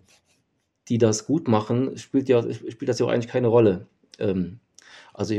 die 0.90 0.98
das 0.98 1.26
gut 1.26 1.48
machen, 1.48 1.98
spielt 1.98 2.30
ja, 2.30 2.42
spielt 2.54 2.90
das 2.90 3.00
ja 3.00 3.06
auch 3.06 3.10
eigentlich 3.10 3.32
keine 3.32 3.48
Rolle. 3.48 3.88
Ähm, 4.20 4.60
also 5.14 5.36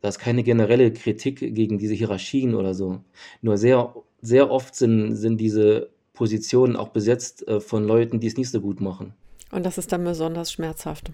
da 0.00 0.08
ist 0.08 0.18
keine 0.18 0.42
generelle 0.42 0.92
Kritik 0.92 1.38
gegen 1.38 1.78
diese 1.78 1.94
Hierarchien 1.94 2.54
oder 2.54 2.74
so. 2.74 3.00
Nur 3.42 3.58
sehr, 3.58 3.94
sehr 4.20 4.50
oft 4.50 4.74
sind, 4.74 5.16
sind 5.16 5.38
diese 5.38 5.90
Positionen 6.12 6.76
auch 6.76 6.88
besetzt 6.88 7.46
äh, 7.48 7.60
von 7.60 7.84
Leuten, 7.84 8.20
die 8.20 8.26
es 8.26 8.36
nicht 8.36 8.50
so 8.50 8.60
gut 8.60 8.80
machen. 8.80 9.14
Und 9.50 9.64
das 9.64 9.78
ist 9.78 9.92
dann 9.92 10.04
besonders 10.04 10.52
schmerzhaft, 10.52 11.12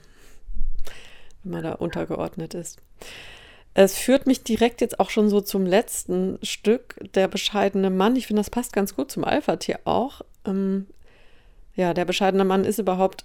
wenn 1.42 1.52
man 1.52 1.62
da 1.62 1.72
untergeordnet 1.72 2.54
ist. 2.54 2.80
Es 3.74 3.96
führt 3.96 4.26
mich 4.26 4.44
direkt 4.44 4.80
jetzt 4.80 5.00
auch 5.00 5.10
schon 5.10 5.28
so 5.28 5.40
zum 5.40 5.64
letzten 5.64 6.38
Stück, 6.42 6.96
der 7.14 7.28
bescheidene 7.28 7.90
Mann. 7.90 8.16
Ich 8.16 8.26
finde, 8.26 8.40
das 8.40 8.50
passt 8.50 8.72
ganz 8.72 8.94
gut 8.94 9.10
zum 9.10 9.24
Alpha-Tier 9.24 9.80
auch. 9.84 10.20
Ähm, 10.44 10.86
ja, 11.74 11.94
der 11.94 12.04
bescheidene 12.04 12.44
Mann 12.44 12.64
ist 12.64 12.78
überhaupt 12.78 13.24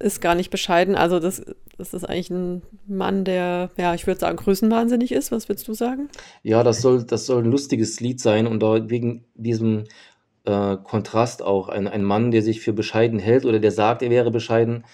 ist 0.00 0.20
gar 0.20 0.34
nicht 0.34 0.50
bescheiden. 0.50 0.94
Also 0.96 1.20
das, 1.20 1.44
das 1.78 1.94
ist 1.94 2.04
eigentlich 2.04 2.30
ein 2.30 2.62
Mann, 2.86 3.24
der, 3.24 3.70
ja, 3.76 3.94
ich 3.94 4.06
würde 4.06 4.20
sagen, 4.20 4.36
größenwahnsinnig 4.36 5.12
ist. 5.12 5.30
Was 5.30 5.48
würdest 5.48 5.68
du 5.68 5.74
sagen? 5.74 6.08
Ja, 6.42 6.62
das 6.62 6.80
soll, 6.80 7.04
das 7.04 7.26
soll 7.26 7.42
ein 7.42 7.50
lustiges 7.50 8.00
Lied 8.00 8.20
sein 8.20 8.46
und 8.46 8.62
wegen 8.90 9.24
diesem 9.34 9.84
äh, 10.44 10.76
Kontrast 10.82 11.42
auch 11.42 11.68
ein, 11.68 11.86
ein 11.86 12.02
Mann, 12.02 12.30
der 12.30 12.42
sich 12.42 12.60
für 12.60 12.72
bescheiden 12.72 13.18
hält 13.18 13.44
oder 13.44 13.58
der 13.58 13.72
sagt, 13.72 14.02
er 14.02 14.10
wäre 14.10 14.30
bescheiden, 14.30 14.84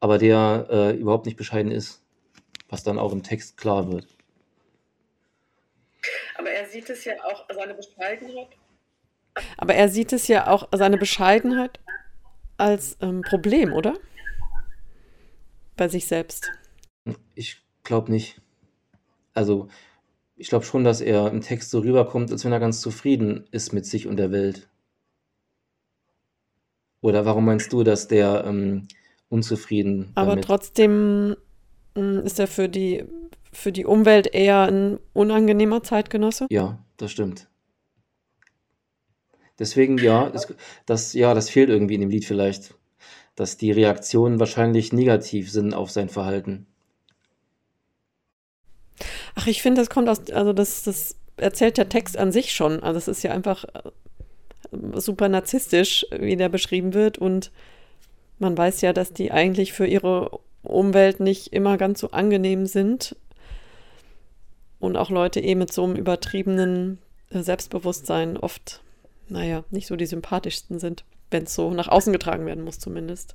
aber 0.00 0.18
der 0.18 0.66
äh, 0.70 0.96
überhaupt 0.96 1.26
nicht 1.26 1.36
bescheiden 1.36 1.70
ist, 1.70 2.02
was 2.68 2.82
dann 2.82 2.98
auch 2.98 3.12
im 3.12 3.22
Text 3.22 3.56
klar 3.56 3.90
wird. 3.90 4.06
Aber 6.38 6.50
er 6.50 6.66
sieht 6.68 6.90
es 6.90 7.04
ja 7.04 7.14
auch, 7.24 7.46
seine 7.52 7.74
Bescheidenheit. 7.74 8.48
Aber 9.58 9.74
er 9.74 9.88
sieht 9.88 10.12
es 10.12 10.28
ja 10.28 10.48
auch, 10.48 10.68
seine 10.72 10.96
Bescheidenheit 10.96 11.80
als 12.56 12.96
ähm, 13.00 13.22
Problem, 13.22 13.72
oder? 13.72 13.94
Bei 15.76 15.88
sich 15.88 16.06
selbst. 16.06 16.50
Ich 17.34 17.62
glaube 17.82 18.10
nicht. 18.10 18.40
Also, 19.34 19.68
ich 20.36 20.48
glaube 20.48 20.64
schon, 20.64 20.84
dass 20.84 21.00
er 21.00 21.30
im 21.30 21.40
Text 21.40 21.70
so 21.70 21.80
rüberkommt, 21.80 22.32
als 22.32 22.44
wenn 22.44 22.52
er 22.52 22.60
ganz 22.60 22.80
zufrieden 22.80 23.46
ist 23.50 23.72
mit 23.72 23.86
sich 23.86 24.06
und 24.06 24.16
der 24.16 24.32
Welt. 24.32 24.68
Oder 27.00 27.24
warum 27.24 27.44
meinst 27.44 27.72
du, 27.72 27.84
dass 27.84 28.08
der 28.08 28.44
ähm, 28.46 28.88
unzufrieden 29.28 30.10
Aber 30.14 30.30
damit? 30.30 30.44
trotzdem 30.44 31.36
hm, 31.94 32.18
ist 32.20 32.38
er 32.38 32.46
für 32.46 32.68
die, 32.68 33.04
für 33.52 33.72
die 33.72 33.84
Umwelt 33.84 34.32
eher 34.32 34.62
ein 34.62 34.98
unangenehmer 35.12 35.82
Zeitgenosse? 35.82 36.46
Ja, 36.50 36.78
das 36.96 37.12
stimmt. 37.12 37.48
Deswegen, 39.58 39.98
ja, 39.98 40.28
das, 40.30 40.54
das, 40.84 41.12
ja, 41.14 41.32
das 41.34 41.48
fehlt 41.48 41.70
irgendwie 41.70 41.94
in 41.94 42.02
dem 42.02 42.10
Lied 42.10 42.24
vielleicht, 42.24 42.74
dass 43.36 43.56
die 43.56 43.72
Reaktionen 43.72 44.38
wahrscheinlich 44.38 44.92
negativ 44.92 45.50
sind 45.50 45.74
auf 45.74 45.90
sein 45.90 46.08
Verhalten. 46.08 46.66
Ach, 49.34 49.46
ich 49.46 49.62
finde, 49.62 49.80
das 49.80 49.90
kommt 49.90 50.08
aus, 50.08 50.30
also 50.30 50.52
das, 50.52 50.82
das 50.82 51.16
erzählt 51.36 51.76
der 51.78 51.88
Text 51.88 52.16
an 52.16 52.32
sich 52.32 52.52
schon. 52.52 52.82
Also 52.82 52.98
es 52.98 53.08
ist 53.08 53.22
ja 53.22 53.32
einfach 53.32 53.64
äh, 53.64 55.00
super 55.00 55.28
narzisstisch, 55.28 56.06
wie 56.18 56.36
der 56.36 56.48
beschrieben 56.48 56.94
wird. 56.94 57.18
Und 57.18 57.50
man 58.38 58.56
weiß 58.56 58.80
ja, 58.80 58.92
dass 58.92 59.12
die 59.12 59.32
eigentlich 59.32 59.72
für 59.72 59.86
ihre 59.86 60.38
Umwelt 60.62 61.20
nicht 61.20 61.52
immer 61.52 61.76
ganz 61.76 62.00
so 62.00 62.10
angenehm 62.10 62.66
sind. 62.66 63.16
Und 64.78 64.96
auch 64.96 65.10
Leute 65.10 65.40
eben 65.40 65.60
mit 65.60 65.72
so 65.72 65.84
einem 65.84 65.96
übertriebenen 65.96 66.98
Selbstbewusstsein 67.30 68.36
oft 68.36 68.82
naja, 69.28 69.64
nicht 69.70 69.86
so 69.86 69.96
die 69.96 70.06
sympathischsten 70.06 70.78
sind, 70.78 71.04
wenn 71.30 71.44
es 71.44 71.54
so 71.54 71.70
nach 71.72 71.88
außen 71.88 72.12
getragen 72.12 72.46
werden 72.46 72.64
muss 72.64 72.78
zumindest. 72.78 73.34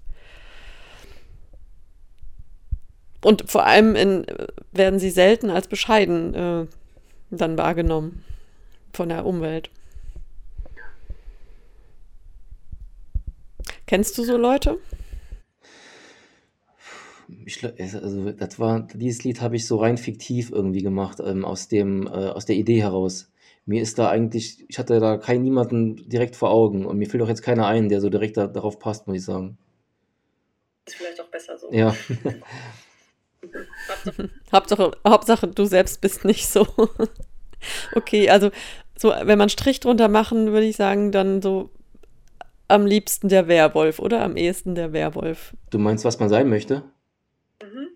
Und 3.23 3.49
vor 3.49 3.65
allem 3.65 3.95
in, 3.95 4.25
werden 4.71 4.99
sie 4.99 5.11
selten 5.11 5.49
als 5.49 5.67
bescheiden 5.67 6.33
äh, 6.33 6.65
dann 7.29 7.57
wahrgenommen 7.57 8.23
von 8.93 9.09
der 9.09 9.25
Umwelt. 9.25 9.69
Kennst 13.85 14.17
du 14.17 14.23
so 14.23 14.37
Leute? 14.37 14.79
Ich, 17.45 17.63
also 17.63 18.31
das 18.31 18.59
war, 18.59 18.81
dieses 18.93 19.23
Lied 19.23 19.41
habe 19.41 19.55
ich 19.55 19.67
so 19.67 19.77
rein 19.77 19.97
fiktiv 19.97 20.51
irgendwie 20.51 20.81
gemacht, 20.81 21.19
ähm, 21.23 21.45
aus 21.45 21.67
dem, 21.67 22.07
äh, 22.07 22.09
aus 22.09 22.45
der 22.45 22.55
Idee 22.55 22.81
heraus 22.81 23.30
mir 23.65 23.81
ist 23.81 23.99
da 23.99 24.09
eigentlich, 24.09 24.65
ich 24.67 24.79
hatte 24.79 24.99
da 24.99 25.17
keinen 25.17 25.43
niemanden 25.43 26.09
direkt 26.09 26.35
vor 26.35 26.49
Augen 26.49 26.85
und 26.85 26.97
mir 26.97 27.09
fällt 27.09 27.23
auch 27.23 27.27
jetzt 27.27 27.43
keiner 27.43 27.67
ein, 27.67 27.89
der 27.89 28.01
so 28.01 28.09
direkt 28.09 28.37
da, 28.37 28.47
darauf 28.47 28.79
passt, 28.79 29.07
muss 29.07 29.17
ich 29.17 29.23
sagen. 29.23 29.57
Ist 30.85 30.95
vielleicht 30.95 31.21
auch 31.21 31.29
besser 31.29 31.57
so. 31.57 31.71
Ja. 31.71 31.95
Hauptsache, 34.51 34.91
Hauptsache, 35.07 35.47
du 35.47 35.65
selbst 35.65 36.01
bist 36.01 36.25
nicht 36.25 36.47
so. 36.47 36.67
okay, 37.95 38.29
also 38.29 38.51
so, 38.97 39.09
wenn 39.09 39.37
man 39.37 39.49
Strich 39.49 39.79
drunter 39.79 40.07
machen, 40.07 40.51
würde 40.51 40.65
ich 40.65 40.75
sagen, 40.75 41.11
dann 41.11 41.41
so 41.41 41.69
am 42.67 42.85
liebsten 42.85 43.29
der 43.29 43.47
Werwolf 43.47 43.99
oder 43.99 44.21
am 44.21 44.37
ehesten 44.37 44.75
der 44.75 44.93
Werwolf. 44.93 45.55
Du 45.71 45.79
meinst, 45.79 46.05
was 46.05 46.19
man 46.19 46.29
sein 46.29 46.49
möchte? 46.49 46.83
Mhm. 47.61 47.87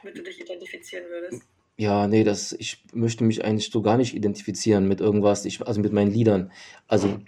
Womit 0.00 0.18
du 0.18 0.22
dich 0.22 0.40
identifizieren 0.40 1.04
würdest. 1.08 1.42
Ja, 1.78 2.06
nee, 2.06 2.22
das, 2.24 2.52
ich 2.52 2.84
möchte 2.92 3.24
mich 3.24 3.44
eigentlich 3.44 3.70
so 3.70 3.82
gar 3.82 3.96
nicht 3.96 4.14
identifizieren 4.14 4.86
mit 4.88 5.00
irgendwas, 5.00 5.44
ich, 5.44 5.66
also 5.66 5.80
mit 5.80 5.92
meinen 5.92 6.10
Liedern. 6.12 6.52
Also 6.86 7.18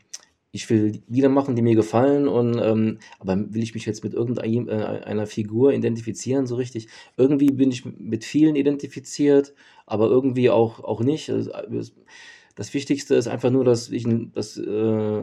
ich 0.53 0.69
will 0.71 1.03
Lieder 1.09 1.29
machen, 1.31 1.57
die 1.57 1.63
mir 1.63 1.75
gefallen 1.75 2.29
und 2.29 2.59
ähm, 2.63 2.99
aber 3.19 3.37
will 3.53 3.63
ich 3.63 3.75
mich 3.75 3.87
jetzt 3.87 4.05
mit 4.05 4.15
irgendeiner 4.15 5.23
äh, 5.23 5.27
Figur 5.27 5.73
identifizieren, 5.73 6.47
so 6.47 6.57
richtig? 6.57 6.89
Irgendwie 7.17 7.49
bin 7.51 7.71
ich 7.73 7.85
mit 7.85 8.25
vielen 8.25 8.55
identifiziert, 8.55 9.55
aber 9.87 10.09
irgendwie 10.09 10.51
auch, 10.51 10.79
auch 10.85 11.01
nicht. 11.01 11.31
Also, 11.31 11.51
das 12.55 12.73
Wichtigste 12.75 13.17
ist 13.17 13.27
einfach 13.27 13.51
nur, 13.51 13.65
dass 13.65 13.91
ich 13.91 14.07
dass, 14.35 14.57
äh, 14.59 15.23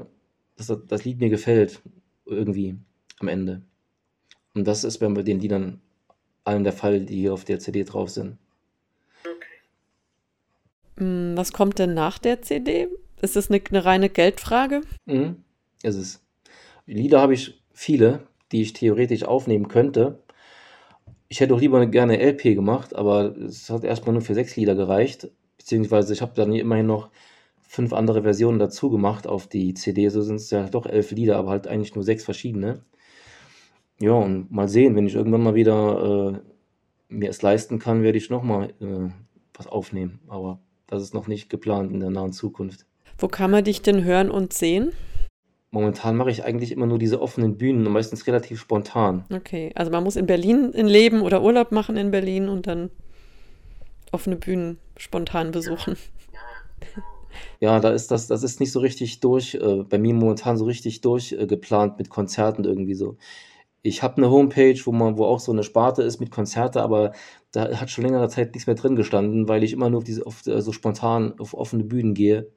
dass 0.57 0.73
das 0.87 1.05
Lied 1.05 1.19
mir 1.19 1.29
gefällt, 1.29 1.81
irgendwie 2.25 2.75
am 3.19 3.29
Ende. 3.29 3.61
Und 4.53 4.67
das 4.67 4.83
ist 4.83 4.99
bei 4.99 5.07
den 5.23 5.39
Liedern 5.39 5.81
allen 6.43 6.63
der 6.63 6.73
Fall, 6.73 7.01
die 7.05 7.17
hier 7.21 7.33
auf 7.33 7.45
der 7.45 7.59
CD 7.59 7.83
drauf 7.83 8.09
sind. 8.09 8.37
Hm, 11.01 11.35
was 11.35 11.51
kommt 11.51 11.79
denn 11.79 11.95
nach 11.95 12.19
der 12.19 12.43
CD? 12.43 12.87
Ist 13.21 13.35
das 13.35 13.49
eine, 13.49 13.59
eine 13.69 13.85
reine 13.85 14.09
Geldfrage? 14.09 14.81
Mhm, 15.05 15.43
ist 15.81 15.95
es. 15.95 16.23
Lieder 16.85 17.21
habe 17.21 17.33
ich 17.33 17.59
viele, 17.73 18.27
die 18.51 18.61
ich 18.61 18.73
theoretisch 18.73 19.23
aufnehmen 19.23 19.67
könnte. 19.67 20.21
Ich 21.27 21.39
hätte 21.39 21.55
auch 21.55 21.59
lieber 21.59 21.83
gerne 21.87 22.19
LP 22.19 22.53
gemacht, 22.53 22.95
aber 22.95 23.35
es 23.35 23.69
hat 23.71 23.83
erstmal 23.83 24.13
nur 24.13 24.21
für 24.21 24.35
sechs 24.35 24.55
Lieder 24.55 24.75
gereicht. 24.75 25.31
Beziehungsweise 25.57 26.13
ich 26.13 26.21
habe 26.21 26.33
dann 26.35 26.53
immerhin 26.53 26.85
noch 26.85 27.09
fünf 27.61 27.93
andere 27.93 28.21
Versionen 28.21 28.59
dazu 28.59 28.91
gemacht 28.91 29.25
auf 29.25 29.47
die 29.47 29.73
CD. 29.73 30.09
So 30.09 30.21
sind 30.21 30.35
es 30.35 30.51
ja 30.51 30.67
doch 30.67 30.85
elf 30.85 31.09
Lieder, 31.11 31.37
aber 31.37 31.49
halt 31.49 31.67
eigentlich 31.67 31.95
nur 31.95 32.03
sechs 32.03 32.25
verschiedene. 32.25 32.83
Ja, 33.99 34.13
und 34.13 34.51
mal 34.51 34.67
sehen, 34.67 34.95
wenn 34.95 35.07
ich 35.07 35.15
irgendwann 35.15 35.43
mal 35.43 35.55
wieder 35.55 36.35
äh, 36.35 37.13
mir 37.13 37.29
es 37.29 37.41
leisten 37.41 37.79
kann, 37.79 38.03
werde 38.03 38.19
ich 38.19 38.29
nochmal 38.29 38.73
äh, 38.81 39.09
was 39.53 39.67
aufnehmen. 39.67 40.19
Aber 40.27 40.59
das 40.91 41.01
ist 41.01 41.13
noch 41.13 41.27
nicht 41.27 41.49
geplant 41.49 41.91
in 41.91 42.01
der 42.01 42.09
nahen 42.09 42.33
Zukunft. 42.33 42.85
Wo 43.17 43.27
kann 43.27 43.49
man 43.49 43.63
dich 43.63 43.81
denn 43.81 44.03
hören 44.03 44.29
und 44.29 44.53
sehen? 44.53 44.91
Momentan 45.71 46.17
mache 46.17 46.29
ich 46.29 46.43
eigentlich 46.43 46.71
immer 46.73 46.85
nur 46.85 46.99
diese 46.99 47.21
offenen 47.21 47.57
Bühnen 47.57 47.87
und 47.87 47.93
meistens 47.93 48.27
relativ 48.27 48.59
spontan. 48.59 49.23
Okay, 49.33 49.71
also 49.73 49.89
man 49.89 50.03
muss 50.03 50.17
in 50.17 50.25
Berlin 50.25 50.71
in 50.73 50.87
leben 50.87 51.21
oder 51.21 51.41
Urlaub 51.41 51.71
machen 51.71 51.95
in 51.95 52.11
Berlin 52.11 52.49
und 52.49 52.67
dann 52.67 52.91
offene 54.11 54.35
Bühnen 54.35 54.77
spontan 54.97 55.51
besuchen. 55.51 55.95
Ja, 57.61 57.79
da 57.79 57.91
ist 57.91 58.11
das, 58.11 58.27
das 58.27 58.43
ist 58.43 58.59
nicht 58.59 58.71
so 58.71 58.79
richtig 58.79 59.21
durch, 59.21 59.55
äh, 59.55 59.83
bei 59.83 59.97
mir 59.97 60.13
momentan 60.13 60.57
so 60.57 60.65
richtig 60.65 60.99
durchgeplant 61.01 61.93
äh, 61.93 61.97
mit 61.99 62.09
Konzerten 62.09 62.65
irgendwie 62.65 62.95
so. 62.95 63.17
Ich 63.83 64.03
habe 64.03 64.17
eine 64.17 64.29
Homepage, 64.29 64.79
wo 64.85 64.91
man, 64.91 65.17
wo 65.17 65.25
auch 65.25 65.39
so 65.39 65.51
eine 65.51 65.63
Sparte 65.63 66.03
ist 66.03 66.19
mit 66.19 66.29
Konzerte, 66.29 66.81
aber 66.81 67.13
da 67.51 67.79
hat 67.79 67.89
schon 67.89 68.03
längere 68.03 68.29
Zeit 68.29 68.53
nichts 68.53 68.67
mehr 68.67 68.75
drin 68.75 68.95
gestanden, 68.95 69.47
weil 69.47 69.63
ich 69.63 69.73
immer 69.73 69.89
nur 69.89 69.99
auf 69.99 70.03
diese, 70.03 70.25
auf, 70.25 70.45
äh, 70.45 70.61
so 70.61 70.71
spontan 70.71 71.39
auf 71.39 71.53
offene 71.53 71.83
Bühnen 71.83 72.13
gehe. 72.13 72.51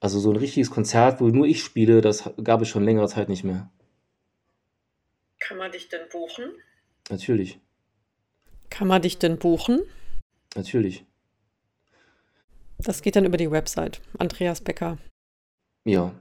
Also 0.00 0.20
so 0.20 0.30
ein 0.30 0.36
richtiges 0.36 0.70
Konzert, 0.70 1.20
wo 1.20 1.28
nur 1.28 1.46
ich 1.46 1.62
spiele, 1.62 2.00
das 2.00 2.30
gab 2.44 2.60
es 2.62 2.68
schon 2.68 2.84
längere 2.84 3.08
Zeit 3.08 3.28
nicht 3.28 3.44
mehr. 3.44 3.70
Kann 5.40 5.56
man 5.56 5.72
dich 5.72 5.88
denn 5.88 6.08
buchen? 6.10 6.52
Natürlich. 7.08 7.58
Kann 8.70 8.88
man 8.88 9.02
dich 9.02 9.18
denn 9.18 9.38
buchen? 9.38 9.80
Natürlich. 10.54 11.04
Das 12.78 13.02
geht 13.02 13.16
dann 13.16 13.24
über 13.24 13.38
die 13.38 13.50
Website. 13.50 14.00
Andreas 14.18 14.60
Becker. 14.60 14.98
Ja. 15.84 16.14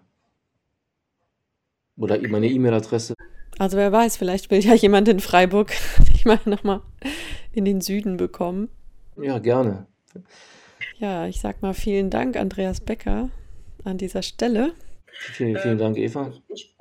Oder 1.97 2.19
meine 2.27 2.47
E-Mail-Adresse. 2.47 3.13
Also 3.57 3.77
wer 3.77 3.91
weiß, 3.91 4.17
vielleicht 4.17 4.51
will 4.51 4.59
ja 4.59 4.73
jemand 4.75 5.07
in 5.07 5.19
Freiburg 5.19 5.73
dich 6.13 6.25
mal 6.25 6.39
nochmal 6.45 6.81
in 7.51 7.65
den 7.65 7.81
Süden 7.81 8.17
bekommen. 8.17 8.69
Ja, 9.19 9.39
gerne. 9.39 9.87
Ja, 10.99 11.27
ich 11.27 11.41
sag 11.41 11.61
mal 11.61 11.73
vielen 11.73 12.09
Dank, 12.09 12.37
Andreas 12.37 12.79
Becker, 12.81 13.29
an 13.83 13.97
dieser 13.97 14.21
Stelle. 14.21 14.73
Vielen, 15.07 15.57
vielen 15.57 15.77
Dank, 15.77 15.97
Eva. 15.97 16.31
Ich 16.49 16.75